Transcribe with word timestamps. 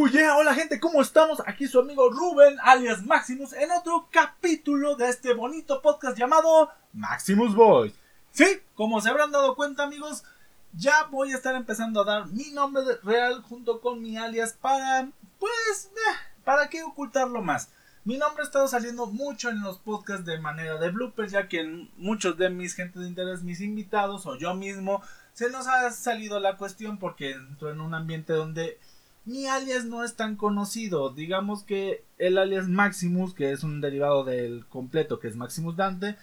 Hola 0.00 0.54
gente, 0.54 0.78
¿cómo 0.78 1.02
estamos? 1.02 1.42
Aquí 1.44 1.66
su 1.66 1.80
amigo 1.80 2.08
Rubén, 2.08 2.56
alias 2.62 3.04
Maximus, 3.04 3.52
en 3.52 3.72
otro 3.72 4.08
capítulo 4.12 4.94
de 4.94 5.08
este 5.08 5.34
bonito 5.34 5.82
podcast 5.82 6.16
llamado 6.16 6.70
Maximus 6.92 7.56
Boys. 7.56 7.94
Sí, 8.30 8.62
como 8.76 9.00
se 9.00 9.08
habrán 9.08 9.32
dado 9.32 9.56
cuenta 9.56 9.82
amigos, 9.82 10.22
ya 10.72 11.02
voy 11.10 11.32
a 11.32 11.34
estar 11.34 11.56
empezando 11.56 12.02
a 12.02 12.04
dar 12.04 12.26
mi 12.28 12.52
nombre 12.52 12.84
real 13.02 13.42
junto 13.42 13.80
con 13.80 14.00
mi 14.00 14.16
alias 14.16 14.52
para, 14.52 15.08
pues, 15.40 15.90
eh, 15.92 16.16
¿para 16.44 16.68
qué 16.68 16.84
ocultarlo 16.84 17.42
más? 17.42 17.68
Mi 18.04 18.18
nombre 18.18 18.44
ha 18.44 18.46
estado 18.46 18.68
saliendo 18.68 19.06
mucho 19.06 19.50
en 19.50 19.60
los 19.62 19.78
podcasts 19.78 20.24
de 20.24 20.38
manera 20.38 20.78
de 20.78 20.90
bloopers, 20.90 21.32
ya 21.32 21.48
que 21.48 21.88
muchos 21.96 22.38
de 22.38 22.50
mis 22.50 22.74
gente 22.74 23.00
de 23.00 23.08
interés, 23.08 23.42
mis 23.42 23.60
invitados 23.60 24.26
o 24.26 24.36
yo 24.36 24.54
mismo, 24.54 25.02
se 25.32 25.50
nos 25.50 25.66
ha 25.66 25.90
salido 25.90 26.38
la 26.38 26.56
cuestión 26.56 26.98
porque 26.98 27.32
entro 27.32 27.72
en 27.72 27.80
un 27.80 27.94
ambiente 27.94 28.32
donde 28.32 28.78
mi 29.28 29.46
alias 29.46 29.84
no 29.84 30.04
es 30.04 30.16
tan 30.16 30.36
conocido. 30.36 31.10
Digamos 31.10 31.62
que 31.62 32.02
el 32.16 32.38
alias 32.38 32.66
Maximus, 32.66 33.34
que 33.34 33.52
es 33.52 33.62
un 33.62 33.82
derivado 33.82 34.24
del 34.24 34.64
completo 34.66 35.20
que 35.20 35.28
es 35.28 35.36
Maximus 35.36 35.76
Dante, 35.76 36.16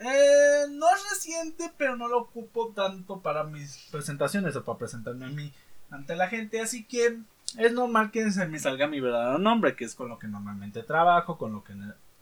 eh, 0.00 0.66
no 0.70 0.86
es 0.94 1.10
reciente, 1.10 1.72
pero 1.76 1.96
no 1.96 2.06
lo 2.06 2.18
ocupo 2.18 2.72
tanto 2.74 3.20
para 3.20 3.42
mis 3.44 3.88
presentaciones 3.90 4.54
o 4.54 4.64
para 4.64 4.78
presentarme 4.78 5.26
a 5.26 5.30
mí 5.30 5.52
ante 5.90 6.14
la 6.14 6.28
gente. 6.28 6.60
Así 6.60 6.84
que 6.84 7.18
es 7.58 7.72
normal 7.72 8.12
que 8.12 8.30
se 8.30 8.46
me 8.46 8.60
salga 8.60 8.86
mi 8.86 9.00
verdadero 9.00 9.38
nombre, 9.38 9.74
que 9.74 9.84
es 9.84 9.96
con 9.96 10.08
lo 10.08 10.20
que 10.20 10.28
normalmente 10.28 10.84
trabajo, 10.84 11.36
con 11.36 11.52
lo 11.52 11.64
que 11.64 11.74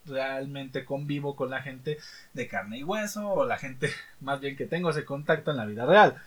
realmente 0.05 0.85
convivo 0.85 1.35
con 1.35 1.51
la 1.51 1.61
gente 1.61 1.99
de 2.33 2.47
carne 2.47 2.79
y 2.79 2.83
hueso, 2.83 3.29
o 3.29 3.45
la 3.45 3.59
gente 3.59 3.91
más 4.21 4.39
bien 4.39 4.57
que 4.57 4.65
tengo 4.65 4.89
ese 4.89 5.05
contacto 5.05 5.51
en 5.51 5.57
la 5.57 5.65
vida 5.65 5.85
real. 5.85 6.19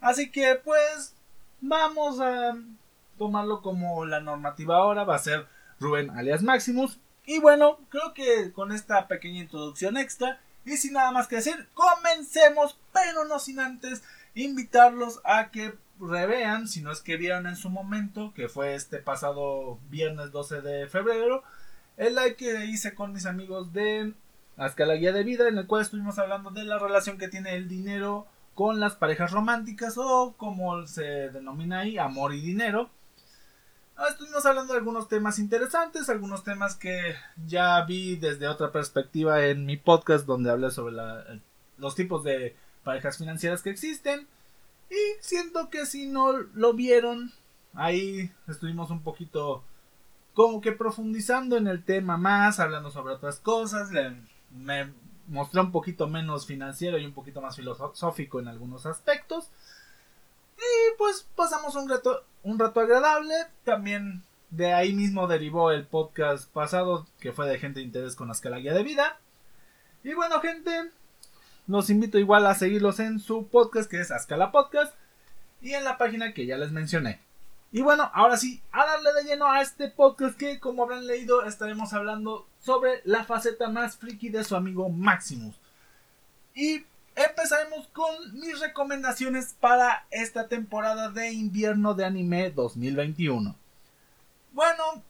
Así 0.00 0.32
que 0.32 0.60
pues 0.64 1.14
vamos 1.60 2.18
a 2.20 2.56
tomarlo 3.20 3.60
como 3.60 4.06
la 4.06 4.20
normativa 4.20 4.78
ahora, 4.78 5.04
va 5.04 5.16
a 5.16 5.18
ser 5.18 5.46
Rubén 5.78 6.08
alias 6.08 6.42
Maximus. 6.42 6.98
Y 7.26 7.38
bueno, 7.38 7.78
creo 7.90 8.14
que 8.14 8.50
con 8.50 8.72
esta 8.72 9.08
pequeña 9.08 9.42
introducción 9.42 9.98
extra 9.98 10.40
y 10.64 10.78
sin 10.78 10.94
nada 10.94 11.12
más 11.12 11.28
que 11.28 11.36
decir, 11.36 11.68
comencemos, 11.74 12.78
pero 12.94 13.26
no 13.26 13.38
sin 13.38 13.60
antes 13.60 14.02
invitarlos 14.34 15.20
a 15.24 15.50
que 15.50 15.74
revean, 16.00 16.66
si 16.66 16.80
no 16.80 16.90
es 16.90 17.02
que 17.02 17.18
vieron 17.18 17.46
en 17.46 17.56
su 17.56 17.68
momento, 17.68 18.32
que 18.34 18.48
fue 18.48 18.74
este 18.74 19.00
pasado 19.00 19.78
viernes 19.90 20.32
12 20.32 20.62
de 20.62 20.86
febrero, 20.86 21.42
el 21.98 22.14
like 22.14 22.36
que 22.36 22.64
hice 22.64 22.94
con 22.94 23.12
mis 23.12 23.26
amigos 23.26 23.74
de 23.74 24.14
Hasta 24.56 24.86
la 24.86 24.94
Guía 24.94 25.12
de 25.12 25.24
Vida, 25.24 25.46
en 25.46 25.58
el 25.58 25.66
cual 25.66 25.82
estuvimos 25.82 26.18
hablando 26.18 26.50
de 26.52 26.64
la 26.64 26.78
relación 26.78 27.18
que 27.18 27.28
tiene 27.28 27.54
el 27.54 27.68
dinero 27.68 28.26
con 28.54 28.80
las 28.80 28.94
parejas 28.94 29.30
románticas 29.30 29.98
o 29.98 30.34
como 30.38 30.86
se 30.86 31.28
denomina 31.28 31.80
ahí, 31.80 31.98
amor 31.98 32.32
y 32.32 32.40
dinero. 32.40 32.88
Ah, 34.02 34.08
estuvimos 34.08 34.46
hablando 34.46 34.72
de 34.72 34.78
algunos 34.78 35.08
temas 35.08 35.38
interesantes, 35.38 36.08
algunos 36.08 36.42
temas 36.42 36.74
que 36.74 37.16
ya 37.46 37.84
vi 37.84 38.16
desde 38.16 38.48
otra 38.48 38.72
perspectiva 38.72 39.44
en 39.44 39.66
mi 39.66 39.76
podcast 39.76 40.24
donde 40.24 40.50
hablé 40.50 40.70
sobre 40.70 40.96
los 41.76 41.94
tipos 41.94 42.24
de 42.24 42.56
parejas 42.82 43.18
financieras 43.18 43.60
que 43.60 43.68
existen. 43.68 44.26
Y 44.88 45.22
siento 45.22 45.68
que 45.68 45.84
si 45.84 46.06
no 46.06 46.32
lo 46.32 46.72
vieron, 46.72 47.30
ahí 47.74 48.32
estuvimos 48.48 48.90
un 48.90 49.02
poquito 49.02 49.62
como 50.32 50.62
que 50.62 50.72
profundizando 50.72 51.58
en 51.58 51.66
el 51.66 51.84
tema 51.84 52.16
más, 52.16 52.58
hablando 52.58 52.90
sobre 52.90 53.12
otras 53.12 53.38
cosas. 53.38 53.90
me 54.50 54.94
mostré 55.28 55.60
un 55.60 55.72
poquito 55.72 56.08
menos 56.08 56.46
financiero 56.46 56.96
y 56.96 57.04
un 57.04 57.12
poquito 57.12 57.42
más 57.42 57.56
filosófico 57.56 58.40
en 58.40 58.48
algunos 58.48 58.86
aspectos. 58.86 59.50
Y 60.60 60.96
pues 60.98 61.26
pasamos 61.34 61.74
un 61.74 61.88
rato, 61.88 62.24
un 62.42 62.58
rato 62.58 62.80
agradable. 62.80 63.34
También 63.64 64.22
de 64.50 64.72
ahí 64.74 64.92
mismo 64.92 65.26
derivó 65.26 65.70
el 65.70 65.86
podcast 65.86 66.50
pasado 66.52 67.06
que 67.18 67.32
fue 67.32 67.48
de 67.48 67.58
gente 67.58 67.80
de 67.80 67.86
interés 67.86 68.14
con 68.14 68.28
la 68.28 68.58
guía 68.58 68.74
de 68.74 68.82
vida. 68.82 69.18
Y 70.04 70.14
bueno, 70.14 70.40
gente, 70.40 70.90
los 71.66 71.90
invito 71.90 72.18
igual 72.18 72.46
a 72.46 72.54
seguirlos 72.54 73.00
en 73.00 73.20
su 73.20 73.46
podcast 73.46 73.90
que 73.90 74.00
es 74.00 74.10
Ascala 74.10 74.52
Podcast 74.52 74.94
y 75.62 75.74
en 75.74 75.84
la 75.84 75.98
página 75.98 76.34
que 76.34 76.46
ya 76.46 76.56
les 76.56 76.72
mencioné. 76.72 77.20
Y 77.72 77.82
bueno, 77.82 78.10
ahora 78.12 78.36
sí, 78.36 78.60
a 78.72 78.84
darle 78.84 79.12
de 79.12 79.24
lleno 79.24 79.46
a 79.46 79.60
este 79.60 79.88
podcast 79.88 80.36
que 80.36 80.58
como 80.58 80.82
habrán 80.82 81.06
leído 81.06 81.44
estaremos 81.44 81.92
hablando 81.92 82.46
sobre 82.58 83.00
la 83.04 83.24
faceta 83.24 83.68
más 83.68 83.96
friki 83.96 84.28
de 84.28 84.42
su 84.42 84.56
amigo 84.56 84.88
Maximus. 84.88 85.54
Y 86.54 86.84
empezaremos 87.16 87.88
con 87.88 88.14
mis 88.40 88.60
recomendaciones 88.60 89.54
para 89.58 90.06
esta 90.10 90.48
temporada 90.48 91.10
de 91.10 91.32
invierno 91.32 91.94
de 91.94 92.04
anime 92.04 92.50
2021. 92.50 93.54
Bueno, 94.52 95.02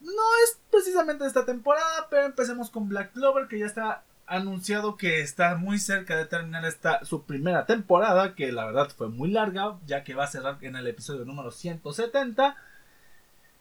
no 0.00 0.22
es 0.44 0.58
precisamente 0.70 1.26
esta 1.26 1.44
temporada, 1.44 2.08
pero 2.10 2.26
empecemos 2.26 2.70
con 2.70 2.88
Black 2.88 3.12
Clover, 3.12 3.48
que 3.48 3.58
ya 3.58 3.66
está 3.66 4.02
anunciado 4.26 4.96
que 4.96 5.20
está 5.20 5.56
muy 5.56 5.78
cerca 5.78 6.16
de 6.16 6.24
terminar 6.24 6.64
esta 6.64 7.04
su 7.04 7.24
primera 7.24 7.66
temporada, 7.66 8.34
que 8.34 8.50
la 8.52 8.66
verdad 8.66 8.90
fue 8.96 9.08
muy 9.08 9.30
larga, 9.30 9.78
ya 9.86 10.04
que 10.04 10.14
va 10.14 10.24
a 10.24 10.28
cerrar 10.28 10.58
en 10.62 10.76
el 10.76 10.86
episodio 10.86 11.24
número 11.24 11.50
170. 11.50 12.56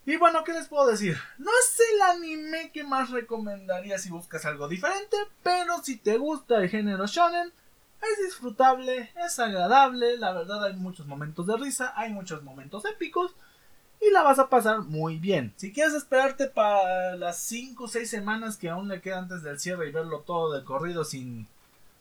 Y 0.06 0.18
bueno, 0.18 0.44
¿qué 0.44 0.53
les 0.53 0.68
puedo 0.68 0.88
decir? 0.88 1.18
No 1.38 1.52
es 1.52 1.79
el 1.94 2.02
anime 2.02 2.72
que 2.72 2.84
más 2.84 3.12
recomendaría 3.12 4.00
si 4.00 4.09
buscas 4.09 4.46
algo 4.46 4.68
diferente, 4.68 5.18
pero 5.44 5.84
si 5.84 5.97
te 5.97 6.18
gusta 6.18 6.58
el 6.58 6.69
género 6.69 7.06
shonen, 7.06 7.53
es 8.01 8.25
disfrutable, 8.25 9.12
es 9.25 9.39
agradable, 9.39 10.17
la 10.17 10.34
verdad 10.34 10.66
hay 10.66 10.73
muchos 10.73 11.06
momentos 11.07 11.45
de 11.47 11.57
risa, 11.57 11.94
hay 11.95 12.12
muchos 12.12 12.44
momentos 12.44 12.85
épicos 12.85 13.35
y 14.01 14.12
la 14.12 14.23
vas 14.23 14.39
a 14.39 14.50
pasar 14.50 14.81
muy 14.81 15.17
bien. 15.17 15.53
Si 15.57 15.72
quieres 15.72 15.94
esperarte 15.94 16.47
para 16.47 17.16
las 17.16 17.38
5 17.38 17.84
o 17.84 17.88
6 17.88 18.09
semanas 18.09 18.57
que 18.57 18.69
aún 18.69 18.88
le 18.88 19.01
queda 19.01 19.19
antes 19.19 19.44
del 19.44 19.59
cierre 19.59 19.88
y 19.88 19.91
verlo 19.91 20.22
todo 20.22 20.53
de 20.53 20.66
corrido 20.66 21.03
sin 21.06 21.47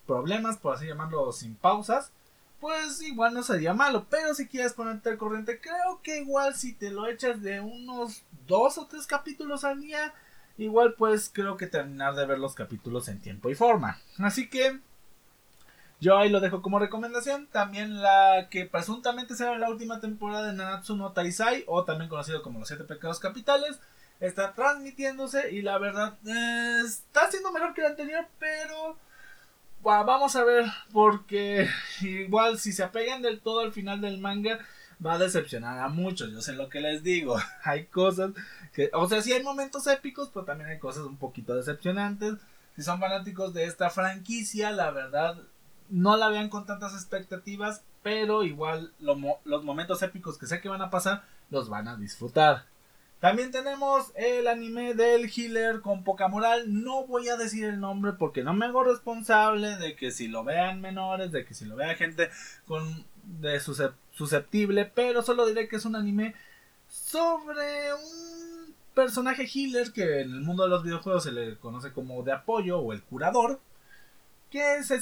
problemas, 0.07 0.57
por 0.57 0.75
así 0.75 0.87
llamarlo, 0.87 1.31
sin 1.33 1.55
pausas, 1.57 2.11
pues 2.59 3.03
igual 3.03 3.35
no 3.35 3.43
sería 3.43 3.75
malo. 3.75 4.07
Pero 4.09 4.35
si 4.35 4.49
quieres 4.49 4.73
ponerte 4.73 5.11
al 5.11 5.19
corriente, 5.19 5.61
creo 5.61 6.01
que 6.03 6.21
igual 6.21 6.55
si 6.55 6.73
te 6.73 6.91
lo 6.91 7.07
echas 7.07 7.43
de 7.43 7.61
unos 7.61 8.23
2 8.47 8.79
o 8.79 8.87
3 8.87 9.07
capítulos 9.07 9.65
al 9.65 9.81
día, 9.83 10.15
igual 10.57 10.95
pues 10.95 11.31
creo 11.33 11.59
que 11.59 11.67
terminar 11.67 12.15
de 12.15 12.27
ver 12.27 12.39
los 12.39 12.55
capítulos 12.55 13.09
en 13.09 13.21
tiempo 13.21 13.51
y 13.51 13.55
forma. 13.55 13.99
Así 14.19 14.49
que 14.49 14.81
yo 16.01 16.17
ahí 16.17 16.31
lo 16.31 16.41
dejo 16.41 16.63
como 16.63 16.79
recomendación. 16.79 17.47
También 17.49 18.03
la 18.03 18.49
que 18.51 18.67
presuntamente 18.67 19.35
será 19.35 19.59
la 19.59 19.69
última 19.69 20.01
temporada 20.01 20.47
de 20.47 20.55
Nanatsu 20.55 20.97
no 20.97 21.13
Taisai, 21.13 21.65
o 21.67 21.85
también 21.85 22.09
conocido 22.09 22.43
como 22.43 22.59
Los 22.59 22.69
Siete 22.69 22.85
Pecados 22.85 23.21
Capitales, 23.21 23.79
está 24.19 24.53
transmitiéndose 24.53 25.53
y 25.53 25.63
la 25.63 25.79
verdad 25.79 26.19
eh, 26.27 26.83
está 26.85 27.31
siendo 27.31 27.53
mejor 27.53 27.75
que 27.75 27.83
la 27.83 27.89
anterior, 27.89 28.27
pero 28.39 28.97
vamos 29.83 30.37
a 30.37 30.45
ver 30.45 30.67
porque 30.93 31.69
igual 32.03 32.59
si 32.59 32.73
se 32.73 32.83
apegan 32.83 33.23
del 33.23 33.41
todo 33.41 33.61
al 33.61 33.73
final 33.73 34.01
del 34.01 34.19
manga 34.19 34.59
va 35.05 35.15
a 35.15 35.19
decepcionar 35.19 35.79
a 35.79 35.89
muchos, 35.89 36.31
yo 36.31 36.43
sé 36.43 36.53
lo 36.53 36.69
que 36.69 36.81
les 36.81 37.03
digo, 37.03 37.39
hay 37.65 37.87
cosas 37.87 38.33
que, 38.75 38.91
o 38.93 39.09
sea, 39.09 39.23
sí 39.23 39.33
hay 39.33 39.43
momentos 39.43 39.87
épicos, 39.87 40.31
pero 40.33 40.45
también 40.45 40.69
hay 40.69 40.79
cosas 40.79 41.05
un 41.05 41.17
poquito 41.17 41.57
decepcionantes. 41.57 42.35
Si 42.77 42.83
son 42.83 43.01
fanáticos 43.01 43.53
de 43.53 43.65
esta 43.65 43.91
franquicia, 43.91 44.71
la 44.71 44.93
verdad 44.93 45.37
no 45.91 46.17
la 46.17 46.29
vean 46.29 46.49
con 46.49 46.67
tantas 46.67 46.95
expectativas, 46.95 47.83
pero 48.03 48.43
igual 48.45 48.93
los 48.99 49.65
momentos 49.65 50.03
épicos 50.03 50.39
que 50.39 50.47
sé 50.47 50.61
que 50.61 50.69
van 50.69 50.83
a 50.83 50.91
pasar 50.91 51.25
los 51.51 51.69
van 51.69 51.89
a 51.89 51.97
disfrutar. 51.97 52.67
También 53.21 53.51
tenemos 53.51 54.13
el 54.15 54.49
anime 54.49 54.95
del 54.95 55.31
healer 55.31 55.83
con 55.83 56.05
poca 56.05 56.29
moral. 56.29 56.83
No 56.83 57.07
voy 57.07 57.29
a 57.29 57.37
decir 57.37 57.65
el 57.67 57.79
nombre 57.79 58.15
porque 58.15 58.43
no 58.43 58.55
me 58.55 58.65
hago 58.65 58.83
responsable 58.83 59.77
de 59.77 59.95
que 59.95 60.11
si 60.11 60.27
lo 60.27 60.43
vean 60.43 60.81
menores, 60.81 61.31
de 61.31 61.45
que 61.45 61.53
si 61.53 61.67
lo 61.67 61.77
vea 61.77 61.95
gente 61.97 62.31
con 62.67 63.05
de 63.25 63.61
susceptible, 63.61 64.87
pero 64.87 65.21
solo 65.23 65.47
diré 65.47 65.69
que 65.69 65.77
es 65.77 65.85
un 65.85 65.97
anime 65.97 66.35
sobre 66.89 67.93
un 67.93 68.75
personaje 68.95 69.47
healer 69.47 69.93
que 69.93 70.23
en 70.23 70.33
el 70.33 70.41
mundo 70.41 70.65
de 70.65 70.71
los 70.71 70.83
videojuegos 70.83 71.25
se 71.25 71.33
le 71.33 71.59
conoce 71.59 71.93
como 71.93 72.23
de 72.23 72.33
apoyo 72.33 72.79
o 72.79 72.93
el 72.95 73.03
curador 73.03 73.61
que 74.51 74.83
se 74.83 75.01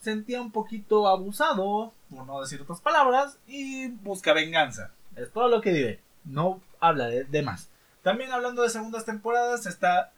sentía 0.00 0.40
un 0.40 0.52
poquito 0.52 1.08
abusado, 1.08 1.92
por 2.10 2.26
no 2.26 2.40
decir 2.40 2.62
otras 2.62 2.80
palabras, 2.80 3.38
y 3.46 3.88
busca 3.88 4.32
venganza. 4.32 4.92
Es 5.16 5.32
todo 5.32 5.48
lo 5.48 5.60
que 5.60 5.72
diré. 5.72 6.00
No 6.24 6.60
habla 6.80 7.06
de, 7.06 7.42
más. 7.42 7.68
También 8.02 8.32
hablando 8.32 8.62
de 8.62 8.70
segundas 8.70 9.04
temporadas, 9.04 9.66
está 9.66 10.12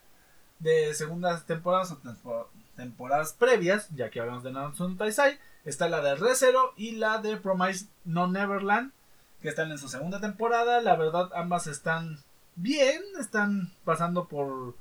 de 0.59 0.93
segundas 0.95 1.47
temporadas 1.47 1.91
o 1.93 2.49
temporadas 2.77 3.33
previas, 3.33 3.89
ya 3.95 4.11
que 4.11 4.21
hablamos 4.21 4.43
de 4.43 4.53
Nanatsu 4.53 4.95
Taisai, 4.97 5.39
está 5.65 5.89
la 5.89 6.01
de 6.01 6.15
ReZero 6.17 6.75
y 6.77 6.93
la 6.93 7.19
de 7.19 7.37
Promise 7.37 7.87
No 8.05 8.27
Neverland, 8.27 8.93
que 9.41 9.49
están 9.49 9.71
en 9.71 9.79
su 9.79 9.89
segunda 9.89 10.21
temporada. 10.21 10.81
La 10.83 10.97
verdad, 10.97 11.31
ambas 11.35 11.67
están 11.67 12.23
bien, 12.57 13.03
están 13.19 13.73
pasando 13.85 14.29
por 14.29 14.75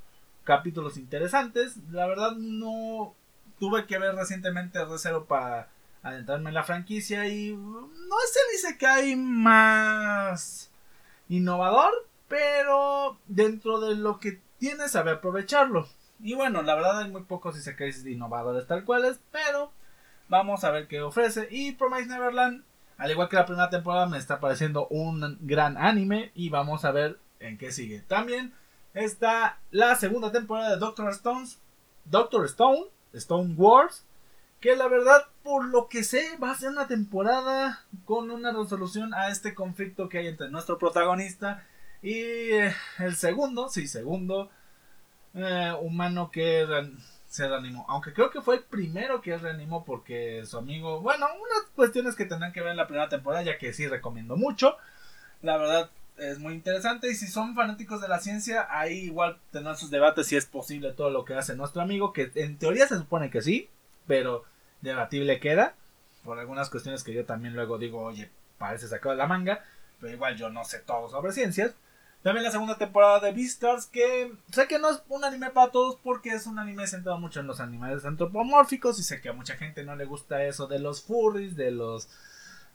capítulos 0.44 0.98
interesantes. 0.98 1.78
La 1.92 2.08
verdad, 2.08 2.34
no 2.38 3.16
tuve 3.60 3.86
que 3.86 3.98
ver 3.98 4.16
recientemente 4.16 4.84
ReZero 4.84 5.26
para 5.26 5.70
adentrarme 6.02 6.50
en 6.50 6.54
la 6.54 6.64
franquicia 6.64 7.28
y 7.28 7.52
no 7.52 8.18
se 8.32 8.40
dice 8.54 8.78
que 8.78 8.88
hay 8.88 9.16
más 9.16 10.72
innovador, 11.28 11.92
pero 12.28 13.20
dentro 13.28 13.80
de 13.80 13.96
lo 13.96 14.20
que 14.20 14.42
tiene 14.58 14.88
sabe 14.88 15.12
aprovecharlo. 15.12 15.88
Y 16.22 16.36
bueno, 16.36 16.62
la 16.62 16.76
verdad 16.76 17.00
hay 17.00 17.12
muy 17.12 17.24
pocos 17.24 17.58
isekais 17.58 18.06
innovadores 18.06 18.68
tal 18.68 18.84
cuales, 18.84 19.20
pero 19.32 19.72
vamos 20.28 20.64
a 20.64 20.72
ver 20.72 20.88
qué 20.88 21.02
ofrece. 21.02 21.48
Y 21.50 21.74
Promise 21.74 22.08
Neverland, 22.08 22.64
al 22.98 23.12
igual 23.12 23.30
que 23.30 23.38
la 23.38 23.46
primera 23.46 23.70
temporada, 23.70 24.06
me 24.06 24.18
está 24.18 24.40
pareciendo 24.40 24.88
un 24.88 25.38
gran 25.42 25.78
anime 25.78 26.32
y 26.36 26.50
vamos 26.50 26.86
a 26.86 26.92
ver 26.92 27.20
en 27.40 27.58
qué 27.58 27.72
sigue. 27.72 28.02
También 28.02 28.54
está 28.94 29.60
la 29.72 29.96
segunda 29.96 30.32
temporada 30.32 30.72
de 30.72 30.78
Doctor 30.78 31.10
Stones, 31.12 31.60
Doctor 32.06 32.46
Stone, 32.46 32.88
Stone 33.14 33.56
Wars, 33.56 34.06
que 34.60 34.76
la 34.76 34.88
verdad, 34.88 35.26
por 35.44 35.66
lo 35.66 35.88
que 35.88 36.04
sé, 36.04 36.38
va 36.42 36.52
a 36.52 36.56
ser 36.56 36.70
una 36.70 36.88
temporada 36.88 37.86
con 38.06 38.30
una 38.32 38.52
resolución 38.52 39.14
a 39.14 39.30
este 39.30 39.56
conflicto 39.56 40.10
que 40.10 40.20
hay 40.20 40.28
entre 40.28 40.50
nuestro 40.50 40.78
protagonista 40.78 41.66
y 42.02 42.14
eh, 42.14 42.74
el 43.00 43.16
segundo, 43.16 43.70
sí, 43.70 43.88
segundo 43.88 44.50
eh, 45.34 45.74
humano 45.82 46.32
que 46.32 46.66
se 47.28 47.48
reanimó. 47.48 47.86
Aunque 47.88 48.14
creo 48.14 48.32
que 48.32 48.42
fue 48.42 48.56
el 48.56 48.64
primero 48.64 49.22
que 49.22 49.38
reanimó 49.38 49.86
porque 49.86 50.44
su 50.46 50.58
amigo, 50.58 51.02
bueno, 51.02 51.26
unas 51.26 51.70
cuestiones 51.76 52.16
que 52.16 52.26
tendrán 52.26 52.52
que 52.52 52.62
ver 52.62 52.72
en 52.72 52.78
la 52.78 52.88
primera 52.88 53.10
temporada, 53.10 53.44
ya 53.44 53.58
que 53.58 53.74
sí 53.74 53.88
recomiendo 53.88 54.36
mucho. 54.36 54.78
La 55.42 55.58
verdad, 55.58 55.90
es 56.20 56.40
muy 56.40 56.54
interesante 56.54 57.10
y 57.10 57.16
si 57.16 57.28
son 57.28 57.56
fanáticos 57.56 58.02
de 58.02 58.08
la 58.08 58.20
ciencia, 58.20 58.68
ahí 58.70 59.00
igual 59.00 59.40
tendrán 59.52 59.78
sus 59.78 59.92
debates 59.92 60.28
si 60.28 60.36
es 60.36 60.46
posible 60.46 60.92
todo 60.94 61.10
lo 61.10 61.26
que 61.26 61.34
hace 61.34 61.56
nuestro 61.56 61.82
amigo, 61.82 62.14
que 62.14 62.32
en 62.36 62.58
teoría 62.58 62.88
se 62.88 62.98
supone 62.98 63.30
que 63.30 63.42
sí, 63.42 63.70
pero 64.08 64.44
debatible 64.82 65.40
queda. 65.40 65.76
Por 66.24 66.38
algunas 66.40 66.70
cuestiones 66.70 67.04
que 67.04 67.14
yo 67.14 67.26
también 67.26 67.56
luego 67.56 67.78
digo, 67.78 68.02
oye, 68.02 68.30
parece 68.58 68.88
sacado 68.88 69.12
de 69.12 69.18
la 69.18 69.28
manga. 69.28 69.64
Pero 70.00 70.14
igual 70.14 70.36
yo 70.38 70.50
no 70.50 70.64
sé 70.64 70.80
todo 70.80 71.10
sobre 71.10 71.32
ciencias. 71.32 71.74
También 72.22 72.44
la 72.44 72.52
segunda 72.52 72.78
temporada 72.78 73.22
de 73.22 73.32
Beastars, 73.32 73.86
que 73.86 74.34
sé 74.52 74.68
que 74.68 74.78
no 74.78 74.90
es 74.90 75.02
un 75.08 75.24
anime 75.24 75.52
para 75.52 75.72
todos 75.72 75.98
porque 76.04 76.32
es 76.32 76.48
un 76.48 76.60
anime 76.60 76.86
centrado 76.86 77.18
mucho 77.18 77.40
en 77.40 77.48
los 77.48 77.62
animales 77.62 78.04
antropomórficos 78.04 79.00
y 79.00 79.04
sé 79.04 79.22
que 79.22 79.30
a 79.30 79.34
mucha 79.34 79.56
gente 79.56 79.86
no 79.86 79.96
le 79.96 80.04
gusta 80.04 80.44
eso 80.44 80.68
de 80.68 80.80
los 80.80 81.02
furries, 81.02 81.56
de 81.56 81.72
los 81.72 82.10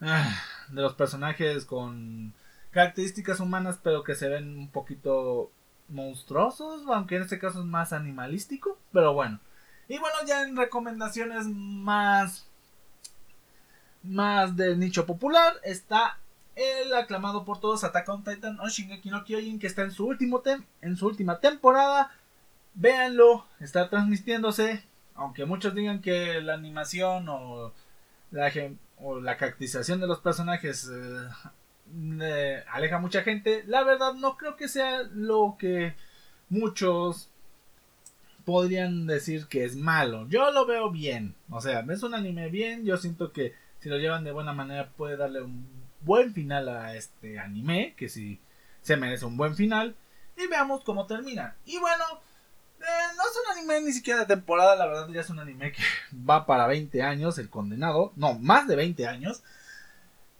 ah, 0.01 0.35
de 0.71 0.81
los 0.81 0.95
personajes 0.95 1.67
con 1.67 2.33
características 2.75 3.41
humanas 3.41 3.79
pero 3.83 4.03
que 4.03 4.17
se 4.17 4.29
ven 4.29 4.59
un 4.59 4.69
poquito 4.69 5.53
monstruosos, 5.89 6.83
aunque 6.89 7.17
en 7.17 7.23
este 7.23 7.39
caso 7.39 7.61
es 7.61 7.65
más 7.65 7.93
animalístico, 7.93 8.79
pero 8.93 9.15
bueno. 9.15 9.39
Y 9.89 9.99
bueno, 9.99 10.17
ya 10.27 10.43
en 10.43 10.57
recomendaciones 10.57 11.47
más 11.47 12.47
más 14.03 14.57
de 14.57 14.77
nicho 14.77 15.07
popular 15.07 15.55
está 15.63 16.19
el 16.57 16.93
aclamado 16.95 17.45
por 17.45 17.59
todos 17.59 17.85
Attack 17.85 18.09
on 18.09 18.25
Titan 18.25 18.61
o 18.61 18.69
Shingeki 18.69 19.09
no 19.11 19.25
Kyojin 19.25 19.59
que 19.59 19.67
está 19.67 19.83
en 19.83 19.91
su 19.93 20.07
último 20.07 20.43
en 20.83 20.97
su 20.97 21.07
última 21.07 21.39
temporada. 21.41 22.11
Véanlo, 22.75 23.47
está 23.61 23.89
transmitiéndose, 23.89 24.83
aunque 25.15 25.45
muchos 25.45 25.75
digan 25.75 26.01
que 26.01 26.41
la 26.41 26.55
animación 26.55 27.29
o 27.29 27.73
la, 28.33 28.53
o 28.99 29.21
la 29.21 29.37
caracterización 29.37 30.01
de 30.01 30.09
los 30.09 30.19
personajes 30.19 30.91
eh, 30.93 31.29
aleja 32.71 32.97
a 32.97 33.01
mucha 33.01 33.23
gente, 33.23 33.63
la 33.67 33.85
verdad 33.85 34.15
no 34.15 34.37
creo 34.37 34.57
que 34.57 34.69
sea 34.69 35.03
lo 35.13 35.57
que 35.59 35.95
muchos 36.49 37.31
podrían 38.45 39.07
decir 39.07 39.47
que 39.47 39.65
es 39.65 39.77
malo. 39.77 40.27
Yo 40.29 40.51
lo 40.51 40.67
veo 40.67 40.91
bien. 40.91 41.35
O 41.51 41.61
sea, 41.61 41.85
es 41.89 42.03
un 42.03 42.15
anime 42.15 42.49
bien. 42.49 42.85
Yo 42.85 42.97
siento 42.97 43.33
que 43.33 43.55
si 43.81 43.89
lo 43.89 43.99
llevan 43.99 44.25
de 44.25 44.33
buena 44.33 44.53
manera 44.53 44.91
puede 44.97 45.17
darle 45.17 45.43
un 45.43 45.67
buen 46.03 46.33
final 46.35 46.69
a 46.69 46.95
este 46.95 47.39
anime. 47.39 47.95
Que 47.97 48.09
si 48.09 48.41
se 48.83 48.97
merece 48.97 49.25
un 49.25 49.37
buen 49.37 49.57
final. 49.57 49.97
Y 50.37 50.47
veamos 50.47 50.85
cómo 50.85 51.07
termina. 51.07 51.57
Y 51.65 51.79
bueno, 51.79 52.05
eh, 52.81 53.15
no 53.17 53.23
es 53.23 53.37
un 53.45 53.59
anime 53.59 53.81
ni 53.87 53.93
siquiera 53.93 54.21
de 54.21 54.27
temporada. 54.27 54.77
La 54.77 54.87
verdad 54.87 55.09
ya 55.09 55.21
es 55.21 55.31
un 55.31 55.39
anime 55.39 55.73
que 55.73 55.83
va 56.29 56.47
para 56.47 56.67
20 56.67 57.03
años. 57.03 57.39
El 57.39 57.51
condenado. 57.51 58.13
No, 58.17 58.39
más 58.39 58.69
de 58.69 58.77
20 58.77 59.07
años. 59.07 59.43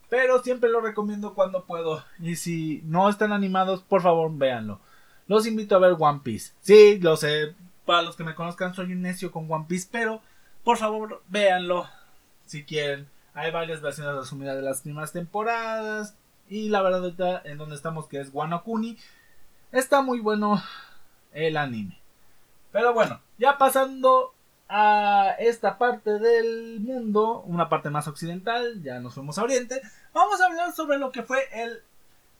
Pero 0.09 0.43
siempre 0.43 0.69
lo 0.69 0.81
recomiendo 0.81 1.33
cuando 1.33 1.65
puedo. 1.65 2.03
Y 2.19 2.35
si 2.35 2.81
no 2.85 3.09
están 3.09 3.33
animados, 3.33 3.81
por 3.81 4.01
favor 4.01 4.31
véanlo. 4.35 4.79
Los 5.27 5.47
invito 5.47 5.75
a 5.75 5.79
ver 5.79 5.95
One 5.97 6.21
Piece. 6.23 6.53
Sí, 6.61 6.99
lo 6.99 7.17
sé, 7.17 7.55
para 7.85 8.03
los 8.03 8.15
que 8.15 8.23
me 8.23 8.35
conozcan, 8.35 8.73
soy 8.73 8.93
un 8.93 9.01
necio 9.01 9.31
con 9.31 9.51
One 9.51 9.65
Piece, 9.67 9.87
pero 9.91 10.21
por 10.63 10.77
favor, 10.77 11.23
véanlo 11.27 11.87
si 12.45 12.63
quieren. 12.63 13.07
Hay 13.33 13.51
varias 13.51 13.81
versiones 13.81 14.15
resumidas 14.15 14.55
de 14.55 14.61
las 14.61 14.81
primeras 14.81 15.11
temporadas. 15.11 16.15
Y 16.47 16.69
la 16.69 16.81
verdad, 16.81 17.41
en 17.45 17.57
donde 17.57 17.75
estamos, 17.75 18.07
que 18.07 18.19
es 18.19 18.29
Wano 18.33 18.63
Kuni, 18.63 18.97
está 19.71 20.01
muy 20.01 20.19
bueno 20.19 20.61
el 21.33 21.57
anime. 21.57 21.99
Pero 22.71 22.93
bueno, 22.93 23.19
ya 23.37 23.57
pasando 23.57 24.34
a 24.67 25.35
esta 25.39 25.77
parte 25.77 26.19
del 26.19 26.79
mundo, 26.79 27.41
una 27.41 27.69
parte 27.69 27.89
más 27.89 28.07
occidental, 28.07 28.81
ya 28.81 28.99
nos 28.99 29.13
fuimos 29.13 29.37
a 29.37 29.43
Oriente, 29.43 29.81
vamos 30.13 30.41
a 30.41 30.45
hablar 30.45 30.73
sobre 30.73 30.97
lo 30.97 31.11
que 31.11 31.23
fue 31.23 31.47
el 31.53 31.83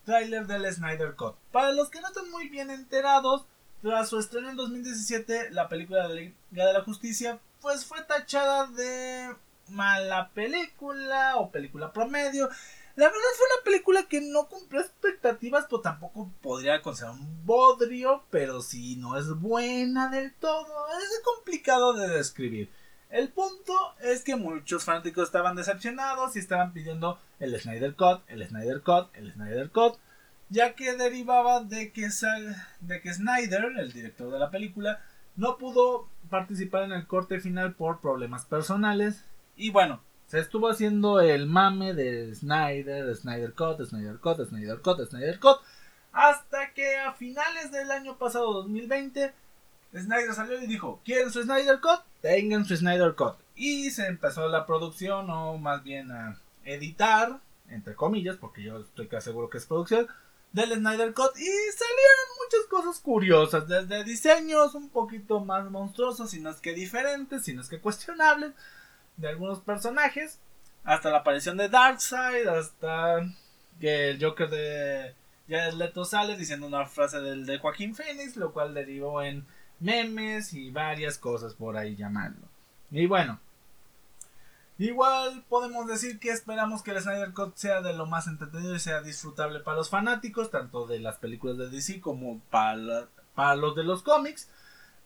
tráiler 0.06 0.48
del 0.48 0.72
Snyder 0.74 1.16
Cut. 1.16 1.36
Para 1.52 1.72
los 1.72 1.90
que 1.90 2.02
no 2.02 2.08
están 2.08 2.30
muy 2.32 2.50
bien 2.50 2.70
enterados, 2.70 3.46
tras 3.82 4.10
su 4.10 4.20
estreno 4.20 4.50
en 4.50 4.56
2017, 4.56 5.52
la 5.52 5.68
película 5.70 6.08
de 6.08 6.10
la 6.10 6.16
Liga 6.16 6.66
de 6.66 6.74
la 6.74 6.84
Justicia 6.84 7.40
pues 7.62 7.86
fue 7.86 8.02
tachada 8.04 8.68
de 8.68 9.36
mala 9.70 10.30
película 10.34 11.38
o 11.38 11.52
película 11.52 11.92
promedio. 11.92 12.50
La 12.96 13.06
verdad 13.06 13.20
fue 13.38 13.46
una 13.54 13.64
película 13.66 14.08
que 14.08 14.22
no 14.22 14.48
cumplió 14.48 14.82
expectativas, 14.82 15.66
pero 15.70 15.82
tampoco 15.82 16.32
podría 16.42 16.82
considerar 16.82 17.16
un 17.16 17.46
bodrio, 17.46 18.24
pero 18.30 18.62
si 18.62 18.96
no 18.96 19.18
es 19.18 19.28
buena 19.30 20.10
del 20.10 20.34
todo, 20.34 20.88
es 20.88 21.22
complicado 21.24 21.94
de 21.94 22.08
describir. 22.08 22.70
El 23.10 23.30
punto 23.30 23.74
es 24.02 24.24
que 24.24 24.36
muchos 24.36 24.84
fanáticos 24.84 25.26
estaban 25.26 25.56
decepcionados 25.56 26.36
y 26.36 26.40
estaban 26.40 26.74
pidiendo 26.74 27.20
el 27.40 27.60
Snyder 27.60 27.96
Cut, 27.96 28.22
el 28.28 28.48
Snyder 28.48 28.82
Cut, 28.82 29.16
el 29.16 29.34
Snyder 29.34 29.70
Cut 29.72 29.98
ya 30.50 30.76
que 30.76 30.96
derivaba 30.96 31.64
de 31.64 31.92
que, 31.92 32.08
de 32.82 33.02
que 33.02 33.14
Snyder, 33.14 33.66
el 33.78 33.92
director 33.92 34.32
de 34.32 34.40
la 34.40 34.52
película, 34.52 35.02
no 35.36 35.58
pudo 35.58 36.08
participar 36.30 36.84
en 36.84 36.92
el 36.92 37.08
corte 37.08 37.40
final 37.40 37.76
por 37.76 38.00
problemas 38.00 38.46
personales. 38.46 39.26
Y 39.56 39.72
bueno, 39.72 40.02
se 40.28 40.40
estuvo 40.40 40.70
haciendo 40.70 41.20
el 41.20 41.46
mame 41.46 41.94
de 41.94 42.34
Snyder, 42.34 43.16
Snyder 43.16 43.54
Cut, 43.54 43.86
Snyder 43.86 44.18
Cut, 44.18 44.48
Snyder 44.48 44.80
Cut, 44.82 45.08
Snyder 45.08 45.40
Cut, 45.40 45.58
hasta 46.12 46.74
que 46.74 46.98
a 46.98 47.14
finales 47.14 47.72
del 47.72 47.92
año 47.92 48.18
pasado 48.18 48.54
2020, 48.54 49.34
Snyder 49.94 50.34
salió 50.34 50.62
y 50.62 50.68
dijo, 50.68 51.02
¿quieren 51.04 51.32
su 51.32 51.44
Snyder 51.44 51.80
Cut? 51.80 52.02
Tengan 52.22 52.66
su 52.66 52.76
Snyder 52.76 53.16
Cut. 53.16 53.36
Y 53.56 53.92
se 53.92 54.08
empezó 54.08 54.48
la 54.50 54.66
producción, 54.66 55.30
o 55.30 55.58
más 55.58 55.84
bien 55.84 56.12
a 56.12 56.38
editar, 56.64 57.40
entre 57.70 57.96
comillas, 57.96 58.38
porque 58.38 58.64
yo 58.64 58.80
estoy 58.80 59.08
casi 59.08 59.26
seguro 59.26 59.50
que 59.50 59.58
es 59.58 59.66
producción, 59.66 60.08
del 60.56 60.74
Snyder 60.74 61.14
Cut 61.14 61.36
y 61.36 61.44
salieron 61.44 62.28
muchas 62.46 62.66
cosas 62.70 63.02
curiosas, 63.02 63.68
desde 63.68 64.06
diseños 64.06 64.74
un 64.74 64.90
poquito 64.90 65.42
más 65.42 65.70
monstruosos, 65.70 66.30
sino 66.30 66.50
es 66.50 66.62
que 66.62 66.74
diferentes, 66.74 67.44
sino 67.44 67.62
es 67.62 67.68
que 67.68 67.82
cuestionables, 67.82 68.54
de 69.18 69.30
algunos 69.30 69.60
personajes, 69.60 70.40
hasta 70.84 71.10
la 71.10 71.20
aparición 71.20 71.58
de 71.58 71.70
Darkseid, 71.70 72.48
hasta 72.48 73.22
que 73.80 74.12
el 74.12 74.24
Joker 74.24 74.50
de 74.50 75.16
Jared 75.50 75.74
Leto 75.74 76.06
sale 76.06 76.38
diciendo 76.38 76.68
una 76.68 76.86
frase 76.86 77.20
del 77.22 77.46
de 77.46 77.58
Joaquín 77.60 77.96
Phoenix, 77.96 78.36
lo 78.38 78.54
cual 78.54 78.74
derivó 78.74 79.22
en 79.22 79.46
memes 79.80 80.54
y 80.54 80.72
varias 80.72 81.18
cosas 81.18 81.54
por 81.54 81.78
ahí 81.78 81.96
llamarlo. 81.96 82.48
Y 82.92 83.06
bueno, 83.08 83.40
Igual 84.78 85.46
podemos 85.48 85.88
decir 85.88 86.20
que 86.20 86.32
esperamos 86.32 86.84
que 86.84 86.92
el 86.92 87.02
Snyder 87.02 87.34
Cut 87.34 87.56
sea 87.56 87.82
de 87.82 87.94
lo 87.94 88.06
más 88.08 88.28
entretenido 88.28 88.76
y 88.76 88.80
sea 88.80 89.02
disfrutable 89.02 89.62
para 89.62 89.78
los 89.78 89.90
fanáticos, 89.90 90.52
tanto 90.52 90.86
de 90.86 91.00
las 91.00 91.16
películas 91.16 91.58
de 91.58 91.70
DC 91.70 92.02
como 92.02 92.42
para, 92.50 93.08
para 93.36 93.56
los 93.56 93.74
de 93.76 93.86
los 93.86 94.04
cómics. 94.04 94.50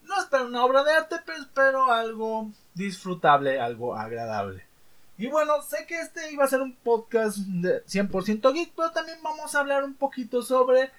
No 0.09 0.19
espero 0.19 0.47
una 0.47 0.65
obra 0.65 0.83
de 0.83 0.91
arte, 0.91 1.17
pero 1.23 1.37
espero 1.37 1.91
algo 1.91 2.51
disfrutable, 2.73 3.61
algo 3.61 3.95
agradable. 3.95 4.65
Y 5.19 5.27
bueno, 5.27 5.61
sé 5.61 5.85
que 5.85 5.99
este 6.01 6.31
iba 6.31 6.45
a 6.45 6.47
ser 6.47 6.61
un 6.61 6.75
podcast 6.75 7.37
de 7.37 7.85
100% 7.85 8.51
geek, 8.51 8.73
pero 8.75 8.91
también 8.91 9.19
vamos 9.21 9.53
a 9.53 9.59
hablar 9.59 9.83
un 9.83 9.93
poquito 9.93 10.41
sobre 10.41 10.91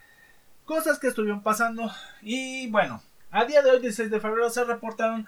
cosas 0.64 1.00
que 1.00 1.08
estuvieron 1.08 1.42
pasando. 1.42 1.90
Y 2.22 2.70
bueno, 2.70 3.02
a 3.32 3.44
día 3.44 3.62
de 3.62 3.72
hoy, 3.72 3.80
16 3.80 4.12
de 4.12 4.20
febrero, 4.20 4.48
se 4.48 4.62
reportaron 4.62 5.26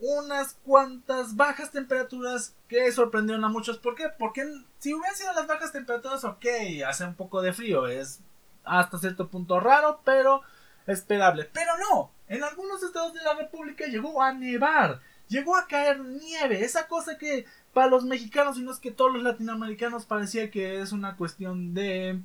unas 0.00 0.54
cuantas 0.64 1.36
bajas 1.36 1.72
temperaturas 1.72 2.54
que 2.66 2.90
sorprendieron 2.92 3.44
a 3.44 3.50
muchos. 3.50 3.76
¿Por 3.76 3.94
qué? 3.94 4.08
Porque 4.18 4.50
si 4.78 4.94
hubieran 4.94 5.16
sido 5.16 5.34
las 5.34 5.46
bajas 5.46 5.70
temperaturas, 5.70 6.24
ok, 6.24 6.46
hace 6.86 7.04
un 7.04 7.14
poco 7.14 7.42
de 7.42 7.52
frío, 7.52 7.86
es 7.88 8.20
hasta 8.64 8.96
cierto 8.96 9.28
punto 9.28 9.60
raro, 9.60 10.00
pero 10.02 10.40
esperable. 10.86 11.50
Pero 11.52 11.72
no, 11.76 12.10
en 12.30 12.42
algunos 12.44 12.82
estados 12.82 13.12
de 13.12 13.22
la 13.22 13.34
República 13.34 13.84
llegó 13.86 14.22
a 14.22 14.32
nevar, 14.32 15.00
llegó 15.28 15.56
a 15.56 15.66
caer 15.66 16.00
nieve, 16.00 16.64
esa 16.64 16.86
cosa 16.86 17.18
que 17.18 17.44
para 17.74 17.88
los 17.88 18.04
mexicanos 18.04 18.56
y 18.56 18.62
no 18.62 18.72
es 18.72 18.78
que 18.78 18.92
todos 18.92 19.12
los 19.12 19.22
latinoamericanos 19.22 20.06
parecía 20.06 20.50
que 20.50 20.80
es 20.80 20.92
una 20.92 21.16
cuestión 21.16 21.74
de 21.74 22.20